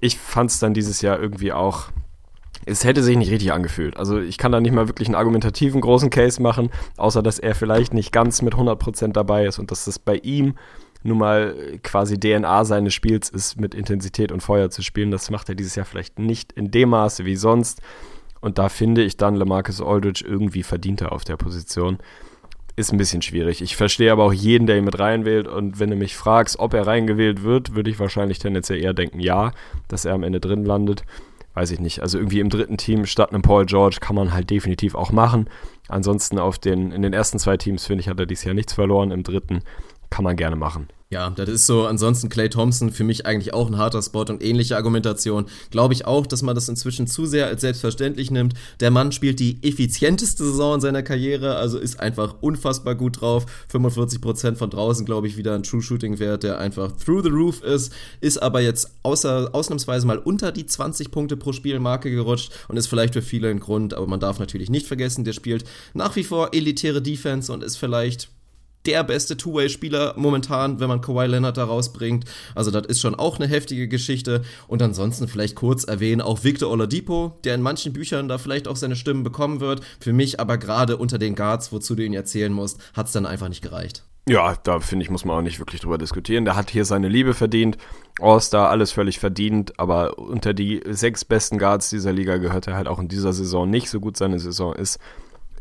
[0.00, 1.90] Ich fand es dann dieses Jahr irgendwie auch
[2.66, 3.96] es hätte sich nicht richtig angefühlt.
[3.96, 7.54] Also ich kann da nicht mal wirklich einen argumentativen großen Case machen, außer dass er
[7.54, 10.54] vielleicht nicht ganz mit 100% dabei ist und dass das bei ihm
[11.02, 15.10] nun mal quasi DNA seines Spiels ist, mit Intensität und Feuer zu spielen.
[15.10, 17.80] Das macht er dieses Jahr vielleicht nicht in dem Maße wie sonst.
[18.40, 21.98] Und da finde ich dann Lamarcus Aldridge irgendwie verdienter auf der Position
[22.78, 23.60] ist ein bisschen schwierig.
[23.60, 25.48] Ich verstehe aber auch jeden, der ihn mit reinwählt.
[25.48, 29.20] Und wenn du mich fragst, ob er reingewählt wird, würde ich wahrscheinlich tendenziell eher denken,
[29.20, 29.52] ja,
[29.88, 31.02] dass er am Ende drin landet.
[31.54, 32.00] Weiß ich nicht.
[32.00, 35.50] Also irgendwie im dritten Team statt einem Paul George kann man halt definitiv auch machen.
[35.88, 38.74] Ansonsten auf den, in den ersten zwei Teams, finde ich, hat er dieses Jahr nichts
[38.74, 39.10] verloren.
[39.10, 39.62] Im dritten
[40.08, 40.88] kann man gerne machen.
[41.10, 41.86] Ja, das ist so.
[41.86, 45.46] Ansonsten Clay Thompson für mich eigentlich auch ein harter Spot und ähnliche Argumentation.
[45.70, 48.52] Glaube ich auch, dass man das inzwischen zu sehr als selbstverständlich nimmt.
[48.80, 53.46] Der Mann spielt die effizienteste Saison in seiner Karriere, also ist einfach unfassbar gut drauf.
[53.72, 57.62] 45% von draußen, glaube ich, wieder ein True Shooting Wert, der einfach through the roof
[57.62, 57.90] ist.
[58.20, 62.76] Ist aber jetzt außer, ausnahmsweise mal unter die 20 Punkte pro Spiel Marke gerutscht und
[62.76, 66.16] ist vielleicht für viele ein Grund, aber man darf natürlich nicht vergessen, der spielt nach
[66.16, 68.28] wie vor elitäre Defense und ist vielleicht
[68.86, 72.24] der beste Two-Way-Spieler momentan, wenn man Kawhi Leonard da rausbringt.
[72.54, 74.42] Also das ist schon auch eine heftige Geschichte.
[74.66, 78.76] Und ansonsten vielleicht kurz erwähnen, auch Victor Oladipo, der in manchen Büchern da vielleicht auch
[78.76, 79.82] seine Stimmen bekommen wird.
[80.00, 83.26] Für mich aber gerade unter den Guards, wozu du ihn erzählen musst, hat es dann
[83.26, 84.04] einfach nicht gereicht.
[84.28, 86.44] Ja, da finde ich, muss man auch nicht wirklich drüber diskutieren.
[86.44, 87.78] Der hat hier seine Liebe verdient.
[88.20, 89.78] All-Star, alles völlig verdient.
[89.78, 93.68] Aber unter die sechs besten Guards dieser Liga gehört er halt auch in dieser Saison
[93.70, 94.98] nicht, so gut seine Saison ist.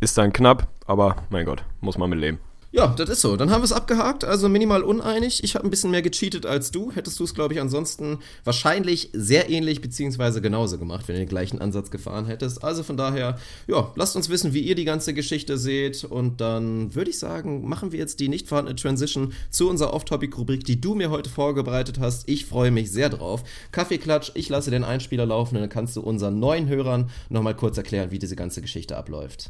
[0.01, 2.39] Ist dann knapp, aber mein Gott, muss man mit leben.
[2.78, 3.36] Ja, das ist so.
[3.38, 4.23] Dann haben wir es abgehakt.
[4.23, 5.43] Also minimal uneinig.
[5.43, 6.91] Ich habe ein bisschen mehr gecheatet als du.
[6.91, 11.28] Hättest du es, glaube ich, ansonsten wahrscheinlich sehr ähnlich beziehungsweise genauso gemacht, wenn du den
[11.28, 12.63] gleichen Ansatz gefahren hättest.
[12.63, 16.03] Also von daher, ja, lasst uns wissen, wie ihr die ganze Geschichte seht.
[16.03, 20.63] Und dann würde ich sagen, machen wir jetzt die nicht vorhandene Transition zu unserer Off-Topic-Rubrik,
[20.63, 22.30] die du mir heute vorbereitet hast.
[22.30, 23.43] Ich freue mich sehr drauf.
[23.71, 27.75] Kaffeeklatsch, ich lasse den Einspieler laufen und dann kannst du unseren neuen Hörern nochmal kurz
[27.75, 29.49] erklären, wie diese ganze Geschichte abläuft.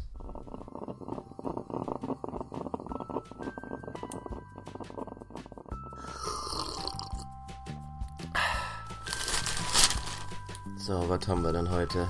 [10.88, 12.08] So, was haben wir denn heute?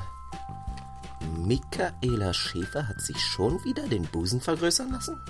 [1.37, 5.21] Michaela Schäfer hat sich schon wieder den Busen vergrößern lassen?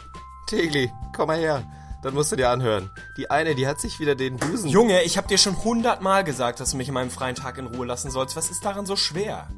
[0.47, 1.65] Tegli, komm mal her.
[2.03, 2.91] Das musst du dir anhören.
[3.17, 4.69] Die eine, die hat sich wieder den Busen.
[4.69, 7.65] Junge, ich hab dir schon hundertmal gesagt, dass du mich in meinem freien Tag in
[7.65, 8.37] Ruhe lassen sollst.
[8.37, 9.49] Was ist daran so schwer?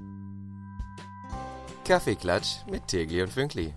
[1.85, 3.75] Kaffeeklatsch mit Tegli und Fünkli.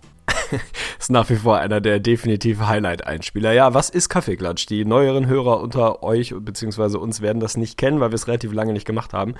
[0.99, 3.53] ist nach wie vor einer der definitive Highlight-Einspieler.
[3.53, 4.67] Ja, was ist Kaffeeklatsch?
[4.67, 6.97] Die neueren Hörer unter euch bzw.
[6.97, 9.33] uns werden das nicht kennen, weil wir es relativ lange nicht gemacht haben.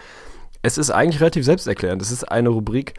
[0.64, 2.02] Es ist eigentlich relativ selbsterklärend.
[2.02, 2.94] Es ist eine Rubrik,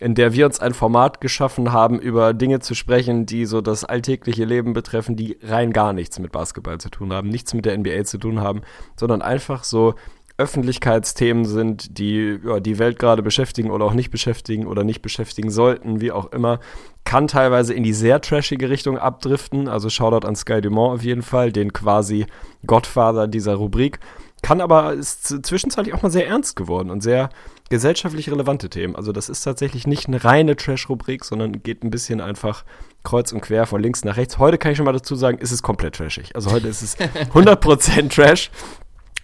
[0.00, 3.84] in der wir uns ein Format geschaffen haben, über Dinge zu sprechen, die so das
[3.84, 7.76] alltägliche Leben betreffen, die rein gar nichts mit Basketball zu tun haben, nichts mit der
[7.76, 8.62] NBA zu tun haben,
[8.96, 9.94] sondern einfach so
[10.38, 15.50] Öffentlichkeitsthemen sind, die ja, die Welt gerade beschäftigen oder auch nicht beschäftigen oder nicht beschäftigen
[15.50, 16.60] sollten, wie auch immer,
[17.04, 19.68] kann teilweise in die sehr trashige Richtung abdriften.
[19.68, 22.24] Also Shoutout an Sky Dumont auf jeden Fall, den quasi
[22.66, 24.00] Godfather dieser Rubrik.
[24.42, 27.30] Kann aber ist zwischenzeitlich auch mal sehr ernst geworden und sehr
[27.68, 28.96] gesellschaftlich relevante Themen.
[28.96, 32.64] Also das ist tatsächlich nicht eine reine Trash-Rubrik, sondern geht ein bisschen einfach
[33.04, 34.38] kreuz und quer von links nach rechts.
[34.38, 36.34] Heute kann ich schon mal dazu sagen, ist es komplett trashig.
[36.34, 36.98] Also heute ist es
[37.34, 38.50] 100% Trash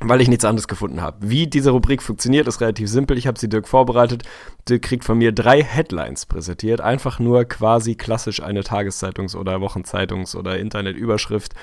[0.01, 1.17] weil ich nichts anderes gefunden habe.
[1.21, 3.17] Wie diese Rubrik funktioniert, ist relativ simpel.
[3.17, 4.25] Ich habe sie Dirk vorbereitet.
[4.69, 6.81] Dirk kriegt von mir drei Headlines präsentiert.
[6.81, 11.55] Einfach nur quasi klassisch eine Tageszeitungs- oder Wochenzeitungs- oder Internetüberschrift.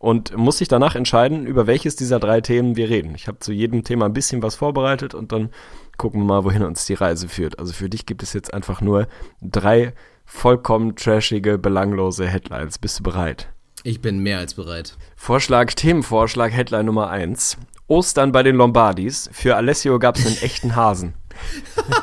[0.00, 3.14] Und muss sich danach entscheiden, über welches dieser drei Themen wir reden.
[3.14, 5.50] Ich habe zu jedem Thema ein bisschen was vorbereitet und dann
[5.98, 7.58] gucken wir mal, wohin uns die Reise führt.
[7.58, 9.08] Also für dich gibt es jetzt einfach nur
[9.42, 9.92] drei
[10.24, 12.78] vollkommen trashige, belanglose Headlines.
[12.78, 13.50] Bist du bereit?
[13.84, 14.96] Ich bin mehr als bereit.
[15.16, 17.58] Vorschlag, Themenvorschlag, Headline Nummer eins.
[17.86, 19.28] Ostern bei den Lombardis.
[19.32, 21.12] Für Alessio gab es einen echten Hasen.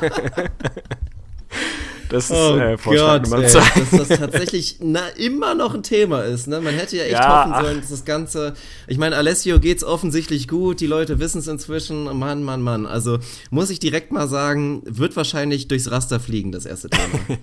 [2.08, 3.60] Das ist oh äh, Vorschlag Gott, Nummer zwei.
[3.60, 6.46] Ey, dass das tatsächlich na, immer noch ein Thema ist.
[6.46, 6.60] Ne?
[6.60, 8.54] Man hätte ja echt ja, hoffen sollen, dass das Ganze.
[8.86, 12.04] Ich meine, Alessio geht's offensichtlich gut, die Leute wissen es inzwischen.
[12.18, 12.86] Mann, Mann, Mann.
[12.86, 13.18] Also
[13.50, 17.18] muss ich direkt mal sagen, wird wahrscheinlich durchs Raster fliegen, das erste Thema.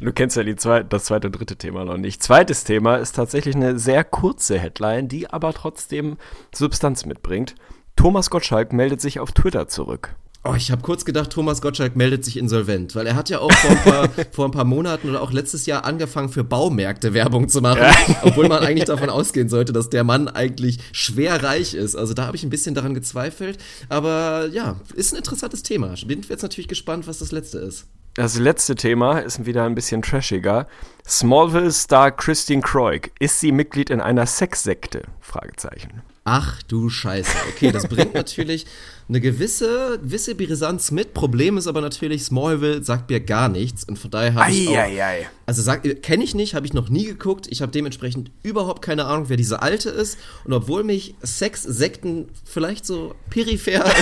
[0.00, 2.22] du kennst ja die zwei, das zweite und dritte Thema noch nicht.
[2.22, 6.18] Zweites Thema ist tatsächlich eine sehr kurze Headline, die aber trotzdem
[6.54, 7.54] Substanz mitbringt.
[7.96, 10.14] Thomas Gottschalk meldet sich auf Twitter zurück.
[10.44, 13.52] Oh, ich habe kurz gedacht, Thomas Gottschalk meldet sich insolvent, weil er hat ja auch
[13.52, 17.48] vor ein paar, vor ein paar Monaten oder auch letztes Jahr angefangen, für Baumärkte Werbung
[17.48, 17.94] zu machen, ja.
[18.22, 21.94] obwohl man eigentlich davon ausgehen sollte, dass der Mann eigentlich schwer reich ist.
[21.94, 23.58] Also da habe ich ein bisschen daran gezweifelt.
[23.88, 25.94] Aber ja, ist ein interessantes Thema.
[26.06, 27.86] Bin jetzt natürlich gespannt, was das letzte ist.
[28.14, 30.66] Das letzte Thema ist wieder ein bisschen trashiger.
[31.06, 33.12] Smallville-Star Christine Croig.
[33.20, 35.04] Ist sie Mitglied in einer Sexsekte?
[35.20, 36.02] Fragezeichen.
[36.24, 37.32] Ach du Scheiße.
[37.50, 38.66] Okay, das bringt natürlich
[39.08, 41.14] eine gewisse, gewisse Brisanz mit.
[41.14, 44.76] Problem ist aber natürlich, Smallville sagt mir gar nichts und von daher habe ich auch,
[45.46, 47.48] also kenne ich nicht, habe ich noch nie geguckt.
[47.50, 52.86] Ich habe dementsprechend überhaupt keine Ahnung, wer diese Alte ist und obwohl mich Sex-Sekten vielleicht
[52.86, 53.84] so peripher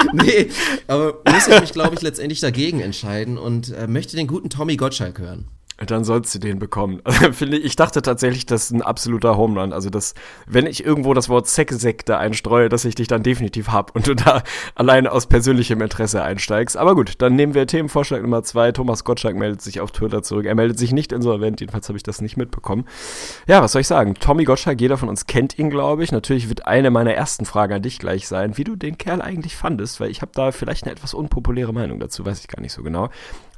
[0.12, 0.50] nee,
[0.86, 4.76] aber muss ich mich, glaube ich, letztendlich dagegen entscheiden und äh, möchte den guten Tommy
[4.76, 5.48] Gottschalk hören.
[5.86, 7.00] Dann sollst du den bekommen.
[7.32, 9.60] Finde ich dachte tatsächlich, das ist ein absoluter Home.
[9.72, 10.14] Also, dass,
[10.46, 14.14] wenn ich irgendwo das Wort Sexsekte einstreue, dass ich dich dann definitiv hab und du
[14.14, 14.42] da
[14.74, 16.76] alleine aus persönlichem Interesse einsteigst.
[16.76, 18.72] Aber gut, dann nehmen wir Themenvorschlag Nummer zwei.
[18.72, 20.44] Thomas Gottschalk meldet sich auf Twitter zurück.
[20.44, 22.84] Er meldet sich nicht insolvent, jedenfalls habe ich das nicht mitbekommen.
[23.46, 24.14] Ja, was soll ich sagen?
[24.14, 26.12] Tommy Gottschalk, jeder von uns kennt ihn, glaube ich.
[26.12, 29.56] Natürlich wird eine meiner ersten Fragen an dich gleich sein, wie du den Kerl eigentlich
[29.56, 32.72] fandest, weil ich habe da vielleicht eine etwas unpopuläre Meinung dazu, weiß ich gar nicht
[32.72, 33.08] so genau.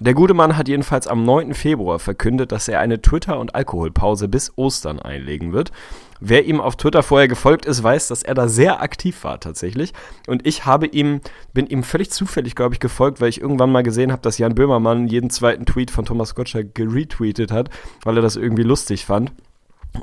[0.02, 1.54] Der gute Mann hat jedenfalls am 9.
[1.54, 5.70] Februar verkündet, dass er eine Twitter- und Alkoholpause bis Ostern einlegen wird.
[6.18, 9.92] Wer ihm auf Twitter vorher gefolgt ist, weiß, dass er da sehr aktiv war tatsächlich.
[10.26, 11.20] Und ich habe ihm,
[11.54, 14.56] bin ihm völlig zufällig, glaube ich, gefolgt, weil ich irgendwann mal gesehen habe, dass Jan
[14.56, 17.70] Böhmermann jeden zweiten Tweet von Thomas Gottschalk geretweetet hat,
[18.02, 19.30] weil er das irgendwie lustig fand.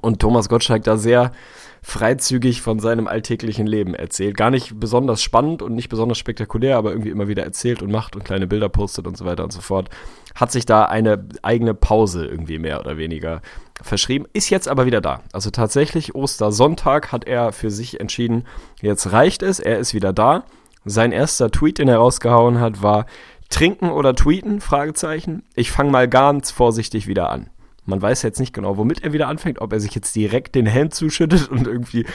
[0.02, 1.34] Und Thomas Gottschalk da sehr
[1.82, 4.36] freizügig von seinem alltäglichen Leben erzählt.
[4.36, 8.16] Gar nicht besonders spannend und nicht besonders spektakulär, aber irgendwie immer wieder erzählt und macht
[8.16, 9.90] und kleine Bilder postet und so weiter und so fort.
[10.36, 13.42] Hat sich da eine eigene Pause irgendwie mehr oder weniger
[13.82, 15.22] verschrieben, ist jetzt aber wieder da.
[15.32, 18.46] Also tatsächlich Ostersonntag hat er für sich entschieden,
[18.82, 20.44] jetzt reicht es, er ist wieder da.
[20.86, 23.06] Sein erster Tweet, den er rausgehauen hat, war
[23.50, 24.62] Trinken oder tweeten?
[24.62, 25.44] Fragezeichen.
[25.56, 27.50] Ich fange mal ganz vorsichtig wieder an.
[27.90, 30.66] Man weiß jetzt nicht genau, womit er wieder anfängt, ob er sich jetzt direkt den
[30.66, 32.06] Helm zuschüttet und irgendwie,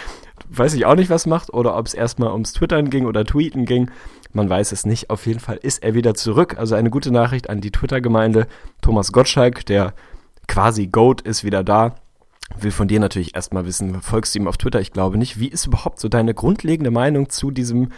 [0.48, 3.64] weiß ich auch nicht, was macht, oder ob es erstmal ums Twittern ging oder Tweeten
[3.64, 3.90] ging.
[4.32, 5.10] Man weiß es nicht.
[5.10, 6.56] Auf jeden Fall ist er wieder zurück.
[6.58, 8.46] Also eine gute Nachricht an die Twitter-Gemeinde.
[8.80, 9.94] Thomas Gottschalk, der
[10.48, 11.96] quasi Goat, ist wieder da.
[12.58, 14.80] Will von dir natürlich erstmal wissen, folgst du ihm auf Twitter?
[14.80, 15.38] Ich glaube nicht.
[15.40, 17.88] Wie ist überhaupt so deine grundlegende Meinung zu diesem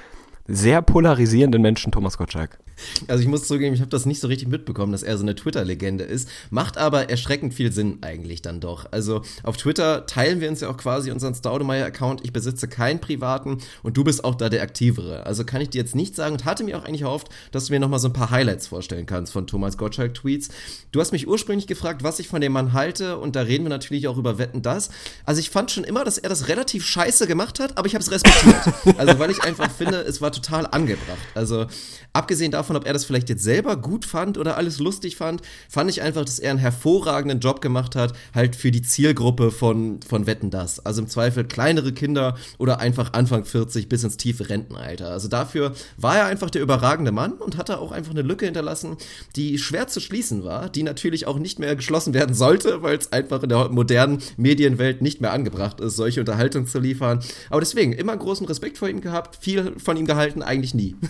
[0.49, 2.59] sehr polarisierenden Menschen Thomas Gottschalk.
[3.09, 5.35] Also ich muss zugeben, ich habe das nicht so richtig mitbekommen, dass er so eine
[5.35, 6.29] Twitter-Legende ist.
[6.51, 8.87] Macht aber erschreckend viel Sinn eigentlich dann doch.
[8.91, 12.23] Also auf Twitter teilen wir uns ja auch quasi unseren Staudemeyer-Account.
[12.25, 15.25] Ich besitze keinen privaten und du bist auch da der aktivere.
[15.27, 17.73] Also kann ich dir jetzt nicht sagen und hatte mir auch eigentlich erhofft, dass du
[17.73, 20.49] mir nochmal so ein paar Highlights vorstellen kannst von Thomas Gottschalk-Tweets.
[20.93, 23.71] Du hast mich ursprünglich gefragt, was ich von dem Mann halte und da reden wir
[23.71, 24.91] natürlich auch über Wetten das.
[25.25, 28.03] Also ich fand schon immer, dass er das relativ scheiße gemacht hat, aber ich habe
[28.03, 28.99] es respektiert.
[28.99, 31.19] also weil ich einfach finde, es war total angebracht.
[31.35, 31.67] Also
[32.13, 35.89] abgesehen davon, ob er das vielleicht jetzt selber gut fand oder alles lustig fand, fand
[35.91, 40.27] ich einfach, dass er einen hervorragenden Job gemacht hat, halt für die Zielgruppe von, von
[40.27, 40.85] Wetten das.
[40.85, 45.11] Also im Zweifel kleinere Kinder oder einfach Anfang 40 bis ins tiefe Rentenalter.
[45.11, 48.97] Also dafür war er einfach der überragende Mann und hatte auch einfach eine Lücke hinterlassen,
[49.37, 53.13] die schwer zu schließen war, die natürlich auch nicht mehr geschlossen werden sollte, weil es
[53.13, 57.21] einfach in der modernen Medienwelt nicht mehr angebracht ist, solche Unterhaltung zu liefern.
[57.51, 60.97] Aber deswegen immer großen Respekt vor ihm gehabt, viel von ihm gehalten, eigentlich nie.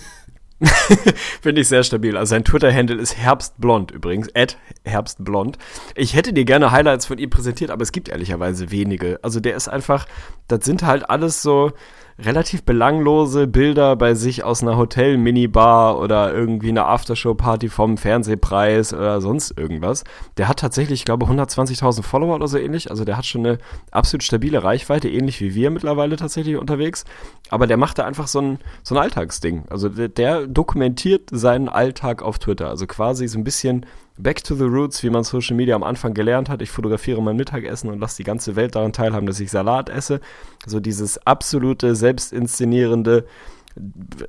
[1.42, 2.16] Finde ich sehr stabil.
[2.16, 5.58] Also sein Twitter-Handle ist Herbstblond übrigens, at Herbstblond.
[5.94, 9.18] Ich hätte dir gerne Highlights von ihm präsentiert, aber es gibt ehrlicherweise wenige.
[9.22, 10.06] Also der ist einfach,
[10.48, 11.72] das sind halt alles so,
[12.18, 19.20] relativ belanglose Bilder bei sich aus einer Hotel-Minibar oder irgendwie einer Aftershow-Party vom Fernsehpreis oder
[19.20, 20.04] sonst irgendwas.
[20.38, 22.90] Der hat tatsächlich, ich glaube, 120.000 Follower oder so ähnlich.
[22.90, 23.58] Also der hat schon eine
[23.90, 27.04] absolut stabile Reichweite, ähnlich wie wir mittlerweile tatsächlich unterwegs.
[27.50, 29.64] Aber der macht da einfach so ein, so ein Alltagsding.
[29.68, 32.70] Also der, der dokumentiert seinen Alltag auf Twitter.
[32.70, 33.84] Also quasi so ein bisschen
[34.18, 36.62] Back to the Roots, wie man Social Media am Anfang gelernt hat.
[36.62, 40.20] Ich fotografiere mein Mittagessen und lasse die ganze Welt daran teilhaben, dass ich Salat esse.
[40.66, 43.26] So dieses absolute, selbstinszenierende,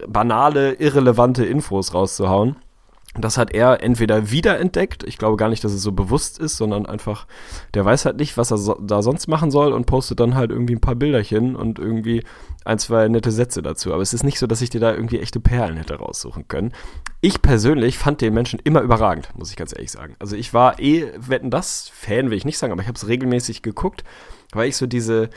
[0.07, 2.57] banale, irrelevante Infos rauszuhauen.
[3.19, 6.85] Das hat er entweder wiederentdeckt, ich glaube gar nicht, dass es so bewusst ist, sondern
[6.85, 7.25] einfach,
[7.73, 10.51] der weiß halt nicht, was er so, da sonst machen soll und postet dann halt
[10.51, 12.23] irgendwie ein paar Bilderchen und irgendwie
[12.67, 13.93] ein, zwei nette Sätze dazu.
[13.93, 16.73] Aber es ist nicht so, dass ich dir da irgendwie echte Perlen hätte raussuchen können.
[17.21, 20.15] Ich persönlich fand den Menschen immer überragend, muss ich ganz ehrlich sagen.
[20.19, 23.07] Also ich war eh, wetten das, Fan will ich nicht sagen, aber ich habe es
[23.07, 24.03] regelmäßig geguckt,
[24.51, 25.29] weil ich so diese,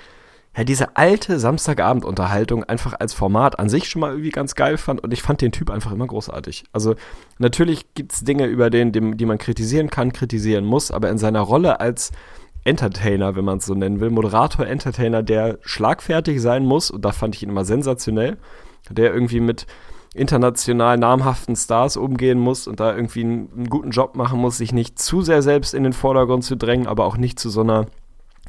[0.56, 5.02] ja, diese alte Samstagabend-Unterhaltung einfach als Format an sich schon mal irgendwie ganz geil fand
[5.02, 6.64] und ich fand den Typ einfach immer großartig.
[6.72, 6.96] Also
[7.38, 11.18] natürlich gibt es Dinge über den, die, die man kritisieren kann, kritisieren muss, aber in
[11.18, 12.10] seiner Rolle als
[12.64, 17.12] Entertainer, wenn man es so nennen will, Moderator, Entertainer, der schlagfertig sein muss, und da
[17.12, 18.36] fand ich ihn immer sensationell,
[18.90, 19.66] der irgendwie mit
[20.14, 24.72] international namhaften Stars umgehen muss und da irgendwie einen, einen, guten Job machen muss, sich
[24.72, 27.86] nicht zu sehr selbst in den Vordergrund zu drängen, aber auch nicht zu so einer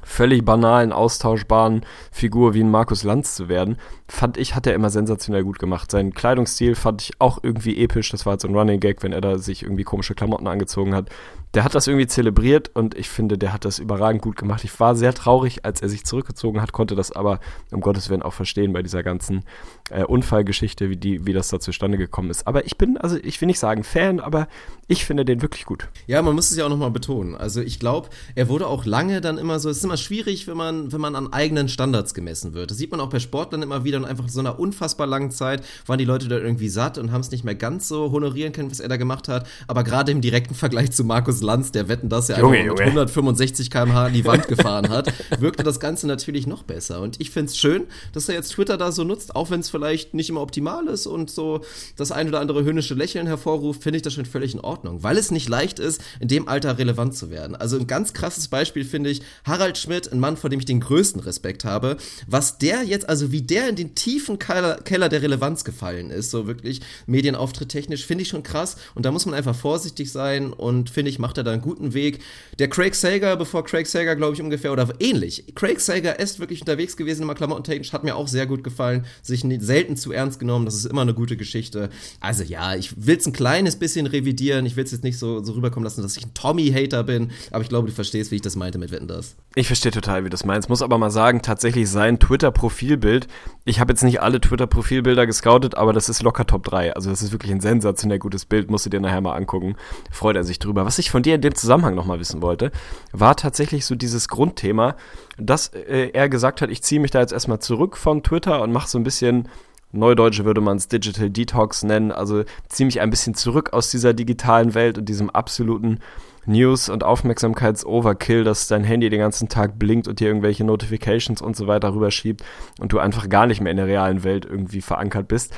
[0.04, 3.78] völlig banalen, austauschbaren Figur wie ein Markus Lanz zu werden,
[4.12, 5.90] fand ich, hat er immer sensationell gut gemacht.
[5.90, 8.10] Sein Kleidungsstil fand ich auch irgendwie episch.
[8.10, 10.94] Das war halt so ein Running Gag, wenn er da sich irgendwie komische Klamotten angezogen
[10.94, 11.10] hat
[11.54, 14.64] der hat das irgendwie zelebriert und ich finde, der hat das überragend gut gemacht.
[14.64, 17.40] Ich war sehr traurig, als er sich zurückgezogen hat, konnte das aber
[17.72, 19.44] um Gottes Willen auch verstehen bei dieser ganzen
[19.90, 22.48] äh, Unfallgeschichte, wie, die, wie das da zustande gekommen ist.
[22.48, 24.48] Aber ich bin, also ich will nicht sagen Fan, aber
[24.88, 25.90] ich finde den wirklich gut.
[26.08, 27.36] Ja, man muss es ja auch nochmal betonen.
[27.36, 30.58] Also ich glaube, er wurde auch lange dann immer so, es ist immer schwierig, wenn
[30.58, 32.72] man, wenn man an eigenen Standards gemessen wird.
[32.72, 35.64] Das sieht man auch bei Sportlern immer wieder und einfach so einer unfassbar langen Zeit
[35.86, 38.72] waren die Leute da irgendwie satt und haben es nicht mehr ganz so honorieren können,
[38.72, 39.48] was er da gemacht hat.
[39.68, 42.82] Aber gerade im direkten Vergleich zu Markus Lanz, der Wetten, dass er Junge, einfach mit
[42.82, 47.02] 165 km/h an die Wand gefahren hat, wirkte das Ganze natürlich noch besser.
[47.02, 47.84] Und ich finde es schön,
[48.14, 51.08] dass er jetzt Twitter da so nutzt, auch wenn es vielleicht nicht immer optimal ist
[51.08, 51.62] und so
[51.96, 55.18] das ein oder andere höhnische Lächeln hervorruft, finde ich das schon völlig in Ordnung, weil
[55.18, 57.56] es nicht leicht ist, in dem Alter relevant zu werden.
[57.56, 60.80] Also ein ganz krasses Beispiel finde ich Harald Schmidt, ein Mann, vor dem ich den
[60.80, 61.98] größten Respekt habe,
[62.28, 66.32] was der jetzt, also wie der in den tiefen Keller, Keller der Relevanz gefallen ist,
[66.32, 70.54] so wirklich Medienauftritt technisch, finde ich schon krass und da muss man einfach vorsichtig sein
[70.54, 72.20] und finde ich, macht er da einen guten Weg.
[72.60, 75.46] Der Craig Sager, bevor Craig Sager, glaube ich, ungefähr oder ähnlich.
[75.56, 79.06] Craig Sager ist wirklich unterwegs gewesen, immer klamottentechnisch, hat mir auch sehr gut gefallen.
[79.22, 81.90] Sich selten zu ernst genommen, das ist immer eine gute Geschichte.
[82.20, 84.66] Also ja, ich will es ein kleines bisschen revidieren.
[84.66, 87.64] Ich will es jetzt nicht so, so rüberkommen lassen, dass ich ein Tommy-Hater bin, aber
[87.64, 89.36] ich glaube, du verstehst, wie ich das meinte mit Wetten das.
[89.56, 90.70] Ich verstehe total, wie du das meinst.
[90.70, 93.28] Muss aber mal sagen, tatsächlich sein Twitter-Profilbild,
[93.66, 96.94] ich habe jetzt nicht alle Twitter-Profilbilder gescoutet, aber das ist locker Top 3.
[96.94, 99.76] Also das ist wirklich ein sensationell gutes Bild, musst du dir nachher mal angucken.
[100.12, 100.86] Freut er sich drüber.
[100.86, 102.72] Was ich von dir in dem Zusammenhang nochmal wissen wollte,
[103.12, 104.96] war tatsächlich so dieses Grundthema,
[105.38, 108.72] dass äh, er gesagt hat, ich ziehe mich da jetzt erstmal zurück von Twitter und
[108.72, 109.50] mache so ein bisschen
[109.94, 114.14] Neudeutsche würde man es Digital Detox nennen, also ziehe mich ein bisschen zurück aus dieser
[114.14, 116.00] digitalen Welt und diesem absoluten
[116.46, 121.56] News- und Aufmerksamkeits-Overkill, dass dein Handy den ganzen Tag blinkt und dir irgendwelche Notifications und
[121.56, 122.44] so weiter rüberschiebt
[122.80, 125.54] und du einfach gar nicht mehr in der realen Welt irgendwie verankert bist.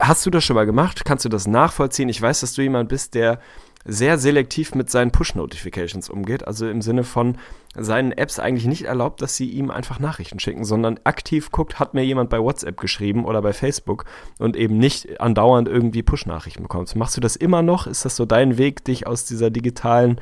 [0.00, 1.04] Hast du das schon mal gemacht?
[1.04, 2.08] Kannst du das nachvollziehen?
[2.08, 3.38] Ich weiß, dass du jemand bist, der
[3.84, 6.46] sehr selektiv mit seinen Push-Notifications umgeht.
[6.46, 7.36] Also im Sinne von
[7.76, 11.92] seinen Apps eigentlich nicht erlaubt, dass sie ihm einfach Nachrichten schicken, sondern aktiv guckt, hat
[11.92, 14.04] mir jemand bei WhatsApp geschrieben oder bei Facebook
[14.38, 16.94] und eben nicht andauernd irgendwie Push-Nachrichten bekommt.
[16.96, 17.86] Machst du das immer noch?
[17.86, 20.20] Ist das so dein Weg, dich aus dieser digitalen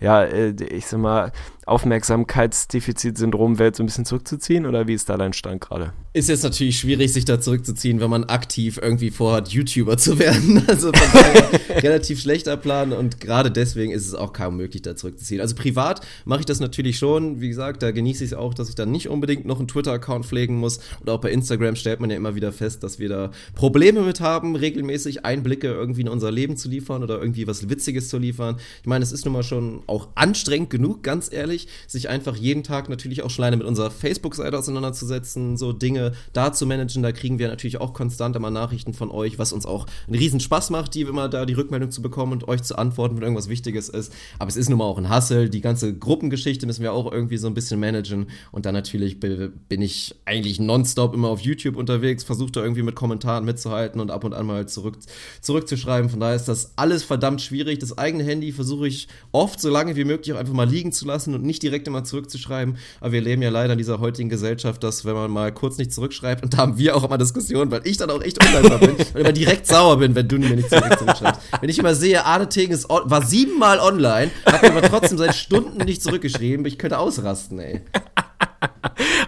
[0.00, 1.32] ja, äh, ich sag mal,
[1.66, 5.92] Aufmerksamkeitsdefizitsyndrom Welt so ein bisschen zurückzuziehen oder wie ist da dein Stand gerade?
[6.12, 10.64] Ist jetzt natürlich schwierig, sich da zurückzuziehen, wenn man aktiv irgendwie vorhat, YouTuber zu werden.
[10.76, 10.90] Also
[11.70, 15.40] relativ schlechter Plan und gerade deswegen ist es auch kaum möglich, da zurückzuziehen.
[15.40, 17.40] Also privat mache ich das natürlich schon.
[17.40, 20.26] Wie gesagt, da genieße ich es auch, dass ich dann nicht unbedingt noch einen Twitter-Account
[20.26, 20.80] pflegen muss.
[21.00, 24.20] Und auch bei Instagram stellt man ja immer wieder fest, dass wir da Probleme mit
[24.20, 28.56] haben, regelmäßig Einblicke irgendwie in unser Leben zu liefern oder irgendwie was Witziges zu liefern.
[28.82, 31.55] Ich meine, es ist nun mal schon auch anstrengend genug, ganz ehrlich,
[31.86, 36.52] sich einfach jeden Tag natürlich auch schon alleine mit unserer Facebook-Seite auseinanderzusetzen, so Dinge da
[36.52, 37.02] zu managen.
[37.02, 40.40] Da kriegen wir natürlich auch konstant immer Nachrichten von euch, was uns auch einen riesen
[40.40, 43.48] Spaß macht, die immer da die Rückmeldung zu bekommen und euch zu antworten, wenn irgendwas
[43.48, 44.12] Wichtiges ist.
[44.38, 45.48] Aber es ist nun mal auch ein Hassel.
[45.48, 48.26] Die ganze Gruppengeschichte müssen wir auch irgendwie so ein bisschen managen.
[48.52, 52.94] Und dann natürlich bin ich eigentlich nonstop immer auf YouTube unterwegs, versuche da irgendwie mit
[52.94, 54.98] Kommentaren mitzuhalten und ab und an mal zurück,
[55.40, 56.10] zurückzuschreiben.
[56.10, 57.78] Von daher ist das alles verdammt schwierig.
[57.78, 61.06] Das eigene Handy versuche ich oft so lange wie möglich auch einfach mal liegen zu
[61.06, 62.76] lassen und nicht direkt immer zurückzuschreiben.
[63.00, 65.92] Aber wir leben ja leider in dieser heutigen Gesellschaft, dass wenn man mal kurz nicht
[65.92, 68.90] zurückschreibt, und da haben wir auch immer Diskussionen, weil ich dann auch echt undankbar bin
[68.96, 71.40] und immer direkt sauer bin, wenn du mir nicht zurück zurückschreibst.
[71.60, 75.84] Wenn ich immer sehe, Arne Tegen ist war siebenmal online, hat aber trotzdem seit Stunden
[75.84, 77.80] nicht zurückgeschrieben, ich könnte ausrasten, ey.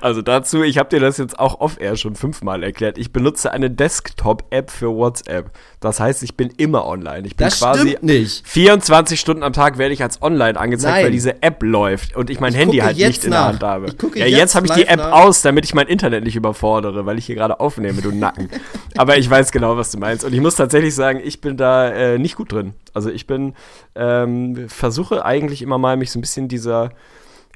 [0.01, 2.99] Also dazu, ich habe dir das jetzt auch off-air schon fünfmal erklärt.
[2.99, 5.51] Ich benutze eine Desktop-App für WhatsApp.
[5.81, 7.27] Das heißt, ich bin immer online.
[7.27, 8.47] Ich bin das quasi nicht.
[8.47, 11.05] 24 Stunden am Tag werde ich als online angezeigt, Nein.
[11.05, 13.45] weil diese App läuft und ich mein Ich Handy halt nicht in der.
[13.45, 13.95] Hand habe.
[14.15, 15.13] Ja, jetzt jetzt habe ich die App nach.
[15.13, 18.49] aus, damit ich mein Internet nicht überfordere, weil ich hier gerade aufnehme, du Nacken.
[18.97, 20.25] Aber ich weiß genau, was du meinst.
[20.25, 22.75] Und ich muss tatsächlich sagen, ich bin da äh, nicht gut drin.
[22.95, 23.55] Also ich bin,
[23.95, 26.91] ähm, versuche eigentlich immer mal mich so ein bisschen dieser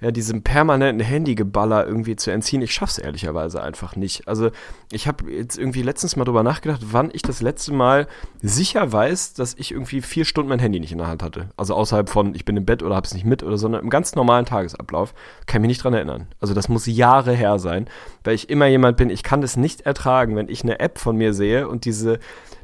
[0.03, 2.61] ja, diesem permanenten Handygeballer irgendwie zu entziehen.
[2.61, 4.27] Ich schaff's ehrlicherweise einfach nicht.
[4.27, 4.51] Also
[4.91, 8.09] ich habe jetzt irgendwie letztens mal drüber nachgedacht, wann ich das letzte Mal
[8.43, 11.51] sicher weiß, dass ich irgendwie vier Stunden mein Handy nicht in der Hand hatte.
[11.57, 13.91] Also außerhalb von, ich bin im Bett oder hab's nicht mit oder so, sondern im
[13.91, 15.15] ganz normalen Tagesablauf.
[15.47, 16.27] Kann mich nicht dran erinnern.
[16.41, 17.87] Also das muss Jahre her sein,
[18.25, 21.17] weil ich immer jemand bin, ich kann das nicht ertragen, wenn ich eine App von
[21.17, 22.19] mir sehe und diese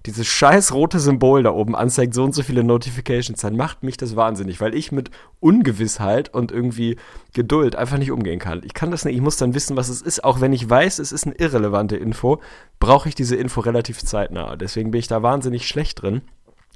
[0.08, 3.96] dieses scheiß rote Symbol da oben anzeigt, so und so viele Notifications, dann macht mich
[3.96, 6.96] das wahnsinnig, weil ich mit Ungewissheit und irgendwie
[7.34, 8.62] Geduld einfach nicht umgehen kann.
[8.64, 10.98] Ich kann das nicht, ich muss dann wissen, was es ist, auch wenn ich weiß,
[10.98, 12.40] es ist eine irrelevante Info,
[12.80, 14.56] brauche ich diese Info relativ zeitnah.
[14.56, 16.22] Deswegen bin ich da wahnsinnig schlecht drin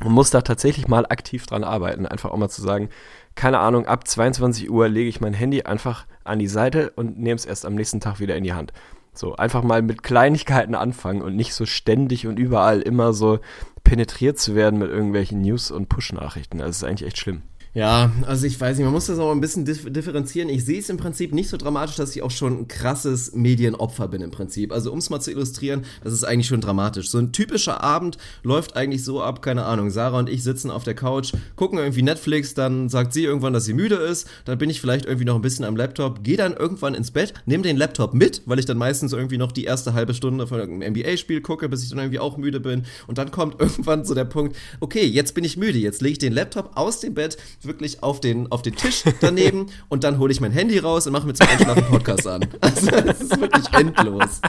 [0.04, 2.90] und muss da tatsächlich mal aktiv dran arbeiten, einfach auch mal zu sagen,
[3.34, 7.36] keine Ahnung, ab 22 Uhr lege ich mein Handy einfach an die Seite und nehme
[7.36, 8.72] es erst am nächsten Tag wieder in die Hand.
[9.14, 13.40] So, einfach mal mit Kleinigkeiten anfangen und nicht so ständig und überall immer so
[13.84, 16.58] penetriert zu werden mit irgendwelchen News- und Push-Nachrichten.
[16.58, 17.42] Das ist eigentlich echt schlimm.
[17.74, 20.50] Ja, also ich weiß nicht, man muss das auch ein bisschen dif differenzieren.
[20.50, 24.08] Ich sehe es im Prinzip nicht so dramatisch, dass ich auch schon ein krasses Medienopfer
[24.08, 24.72] bin im Prinzip.
[24.72, 27.08] Also um es mal zu illustrieren, das ist eigentlich schon dramatisch.
[27.08, 30.84] So ein typischer Abend läuft eigentlich so ab, keine Ahnung, Sarah und ich sitzen auf
[30.84, 34.68] der Couch, gucken irgendwie Netflix, dann sagt sie irgendwann, dass sie müde ist, dann bin
[34.68, 37.78] ich vielleicht irgendwie noch ein bisschen am Laptop, gehe dann irgendwann ins Bett, nehme den
[37.78, 41.40] Laptop mit, weil ich dann meistens irgendwie noch die erste halbe Stunde von irgendeinem NBA-Spiel
[41.40, 44.56] gucke, bis ich dann irgendwie auch müde bin und dann kommt irgendwann so der Punkt,
[44.80, 48.20] okay, jetzt bin ich müde, jetzt lege ich den Laptop aus dem Bett, wirklich auf
[48.20, 51.34] den, auf den Tisch daneben und dann hole ich mein Handy raus und mache mir
[51.34, 52.46] zum Einschlafen Podcast an.
[52.60, 54.40] Also das ist wirklich endlos.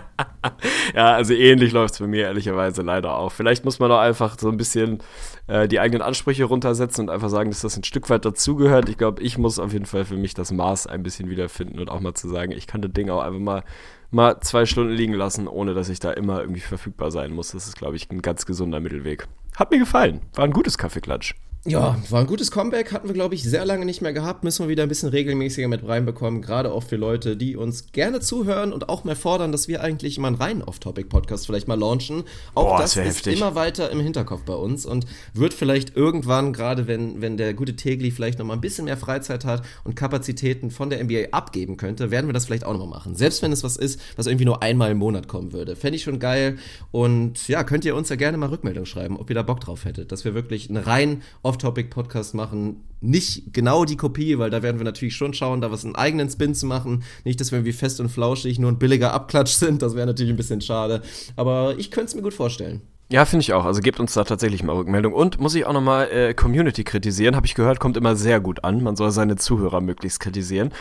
[0.96, 3.32] Ja, also ähnlich läuft es bei mir ehrlicherweise leider auch.
[3.32, 5.00] Vielleicht muss man doch einfach so ein bisschen
[5.48, 8.90] äh, die eigenen Ansprüche runtersetzen und einfach sagen, dass das ein Stück weit dazugehört.
[8.90, 11.90] Ich glaube, ich muss auf jeden Fall für mich das Maß ein bisschen wiederfinden und
[11.90, 13.64] auch mal zu sagen, ich kann das Ding auch einfach mal,
[14.12, 17.52] mal zwei Stunden liegen lassen, ohne dass ich da immer irgendwie verfügbar sein muss.
[17.52, 19.28] Das ist, glaube ich, ein ganz gesunder Mittelweg.
[19.56, 20.22] Hat mir gefallen.
[20.36, 21.36] War ein gutes Kaffeeklatsch.
[21.66, 24.44] Ja, war ein gutes Comeback, hatten wir, glaube ich, sehr lange nicht mehr gehabt.
[24.44, 28.20] Müssen wir wieder ein bisschen regelmäßiger mit reinbekommen, gerade auch für Leute, die uns gerne
[28.20, 32.26] zuhören und auch mehr fordern, dass wir eigentlich mal einen reinen Off-Topic-Podcast vielleicht mal launchen.
[32.54, 33.38] Auch Boah, das das ist heftig.
[33.38, 37.78] immer weiter im Hinterkopf bei uns und wird vielleicht irgendwann, gerade wenn, wenn der gute
[37.78, 41.78] Tegli vielleicht noch mal ein bisschen mehr Freizeit hat und Kapazitäten von der NBA abgeben
[41.78, 43.16] könnte, werden wir das vielleicht auch noch mal machen.
[43.16, 45.78] Selbst wenn es was ist, was irgendwie nur einmal im Monat kommen würde.
[45.78, 46.58] Fände ich schon geil.
[46.92, 49.86] Und ja, könnt ihr uns ja gerne mal Rückmeldung schreiben, ob ihr da Bock drauf
[49.86, 51.22] hättet, dass wir wirklich einen rein
[51.54, 52.84] Off-Topic-Podcast machen.
[53.00, 56.30] Nicht genau die Kopie, weil da werden wir natürlich schon schauen, da was einen eigenen
[56.30, 57.04] Spin zu machen.
[57.26, 59.82] Nicht, dass wir irgendwie fest und flauschig nur ein billiger Abklatsch sind.
[59.82, 61.04] Das wäre natürlich ein bisschen schade.
[61.36, 62.82] Aber ich könnte es mir gut vorstellen.
[63.14, 63.66] Ja, finde ich auch.
[63.66, 65.14] Also gebt uns da tatsächlich mal Rückmeldung.
[65.14, 68.64] Und muss ich auch nochmal äh, Community kritisieren, habe ich gehört, kommt immer sehr gut
[68.64, 68.82] an.
[68.82, 70.72] Man soll seine Zuhörer möglichst kritisieren.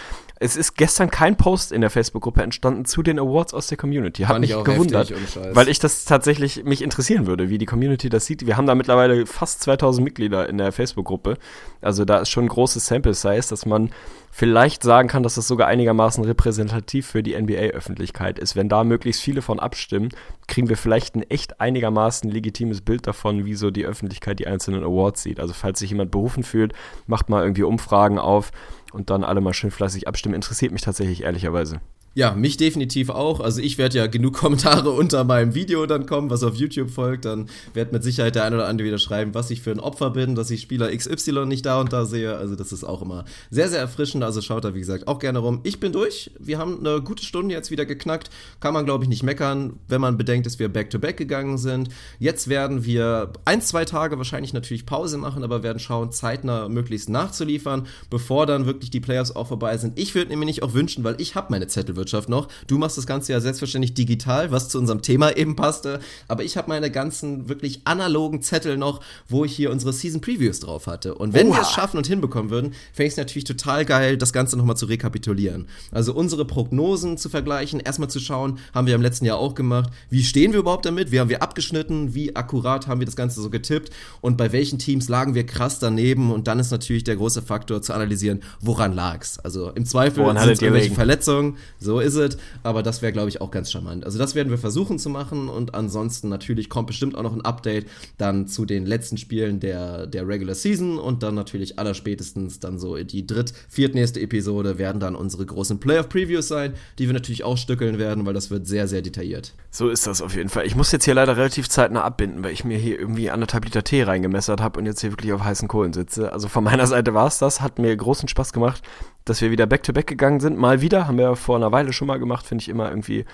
[0.40, 4.22] Es ist gestern kein Post in der Facebook-Gruppe entstanden zu den Awards aus der Community.
[4.22, 5.12] Hat mich auch gewundert,
[5.54, 8.46] weil ich das tatsächlich mich interessieren würde, wie die Community das sieht.
[8.46, 11.36] Wir haben da mittlerweile fast 2000 Mitglieder in der Facebook-Gruppe.
[11.82, 13.90] Also da ist schon ein großes Sample-Size, dass man
[14.32, 18.56] vielleicht sagen kann, dass das sogar einigermaßen repräsentativ für die NBA-Öffentlichkeit ist.
[18.56, 20.08] Wenn da möglichst viele von abstimmen,
[20.48, 24.84] kriegen wir vielleicht ein echt einigermaßen legitimes Bild davon, wie so die Öffentlichkeit die einzelnen
[24.84, 25.40] Awards sieht.
[25.40, 26.72] Also falls sich jemand berufen fühlt,
[27.06, 28.50] macht mal irgendwie Umfragen auf
[28.92, 30.34] und dann alle mal schön fleißig abstimmen.
[30.34, 31.80] Interessiert mich tatsächlich ehrlicherweise.
[32.14, 33.40] Ja, mich definitiv auch.
[33.40, 37.24] Also ich werde ja genug Kommentare unter meinem Video dann kommen, was auf YouTube folgt.
[37.24, 40.10] Dann wird mit Sicherheit der ein oder andere wieder schreiben, was ich für ein Opfer
[40.10, 42.36] bin, dass ich Spieler XY nicht da und da sehe.
[42.36, 44.24] Also das ist auch immer sehr, sehr erfrischend.
[44.24, 45.60] Also schaut da, wie gesagt, auch gerne rum.
[45.62, 46.30] Ich bin durch.
[46.38, 48.28] Wir haben eine gute Stunde jetzt wieder geknackt.
[48.60, 51.88] Kann man, glaube ich, nicht meckern, wenn man bedenkt, dass wir back-to-back -back gegangen sind.
[52.18, 57.08] Jetzt werden wir ein, zwei Tage wahrscheinlich natürlich Pause machen, aber werden schauen, zeitnah möglichst
[57.08, 59.98] nachzuliefern, bevor dann wirklich die Playoffs auch vorbei sind.
[59.98, 62.48] Ich würde nicht auch wünschen, weil ich habe meine Zettel Wirtschaft noch.
[62.66, 66.00] Du machst das Ganze ja selbstverständlich digital, was zu unserem Thema eben passte.
[66.26, 70.58] Aber ich habe meine ganzen wirklich analogen Zettel noch, wo ich hier unsere Season Previews
[70.60, 71.14] drauf hatte.
[71.14, 71.56] Und wenn Oha.
[71.56, 74.76] wir es schaffen und hinbekommen würden, fände ich es natürlich total geil, das Ganze nochmal
[74.76, 75.68] zu rekapitulieren.
[75.92, 79.90] Also unsere Prognosen zu vergleichen, erstmal zu schauen, haben wir im letzten Jahr auch gemacht,
[80.10, 83.40] wie stehen wir überhaupt damit, wie haben wir abgeschnitten, wie akkurat haben wir das Ganze
[83.40, 83.90] so getippt
[84.20, 86.32] und bei welchen Teams lagen wir krass daneben.
[86.32, 89.38] Und dann ist natürlich der große Faktor zu analysieren, woran lag's.
[89.38, 90.94] Also im Zweifel Woran sind irgendwelche?
[90.94, 92.36] Verletzungen, so ist es.
[92.62, 94.04] Aber das wäre, glaube ich, auch ganz charmant.
[94.04, 97.44] Also das werden wir versuchen zu machen und ansonsten natürlich kommt bestimmt auch noch ein
[97.44, 97.86] Update
[98.18, 102.96] dann zu den letzten Spielen der, der Regular Season und dann natürlich allerspätestens dann so
[102.96, 107.98] die dritt, viertnächste Episode werden dann unsere großen Playoff-Previews sein, die wir natürlich auch stückeln
[107.98, 109.54] werden, weil das wird sehr, sehr detailliert.
[109.70, 110.66] So ist das auf jeden Fall.
[110.66, 113.82] Ich muss jetzt hier leider relativ zeitnah abbinden, weil ich mir hier irgendwie anderthalb Liter
[113.82, 116.32] Tee reingemessert habe und jetzt hier wirklich auf heißen Kohlen sitze.
[116.32, 117.60] Also von meiner Seite war es das.
[117.60, 118.82] Hat mir großen Spaß gemacht,
[119.24, 120.58] dass wir wieder back-to-back gegangen sind.
[120.58, 123.24] Mal wieder, haben wir ja vor einer Weile schon mal gemacht, finde ich immer irgendwie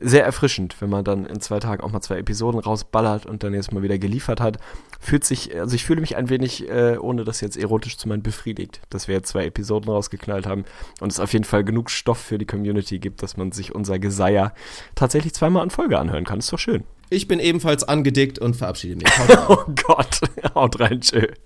[0.00, 3.54] sehr erfrischend, wenn man dann in zwei Tagen auch mal zwei Episoden rausballert und dann
[3.54, 4.58] jetzt mal wieder geliefert hat.
[4.98, 8.22] Fühlt sich, also ich fühle mich ein wenig, äh, ohne das jetzt erotisch zu meinen,
[8.22, 10.64] befriedigt, dass wir jetzt zwei Episoden rausgeknallt haben
[11.00, 13.98] und es auf jeden Fall genug Stoff für die Community gibt, dass man sich unser
[13.98, 14.52] Geseier
[14.94, 16.40] tatsächlich zweimal in Folge anhören kann.
[16.40, 16.84] Ist doch schön.
[17.10, 19.06] Ich bin ebenfalls angedickt und verabschiede mich.
[19.48, 20.20] Oh Gott,
[20.54, 21.26] haut rein, tschö.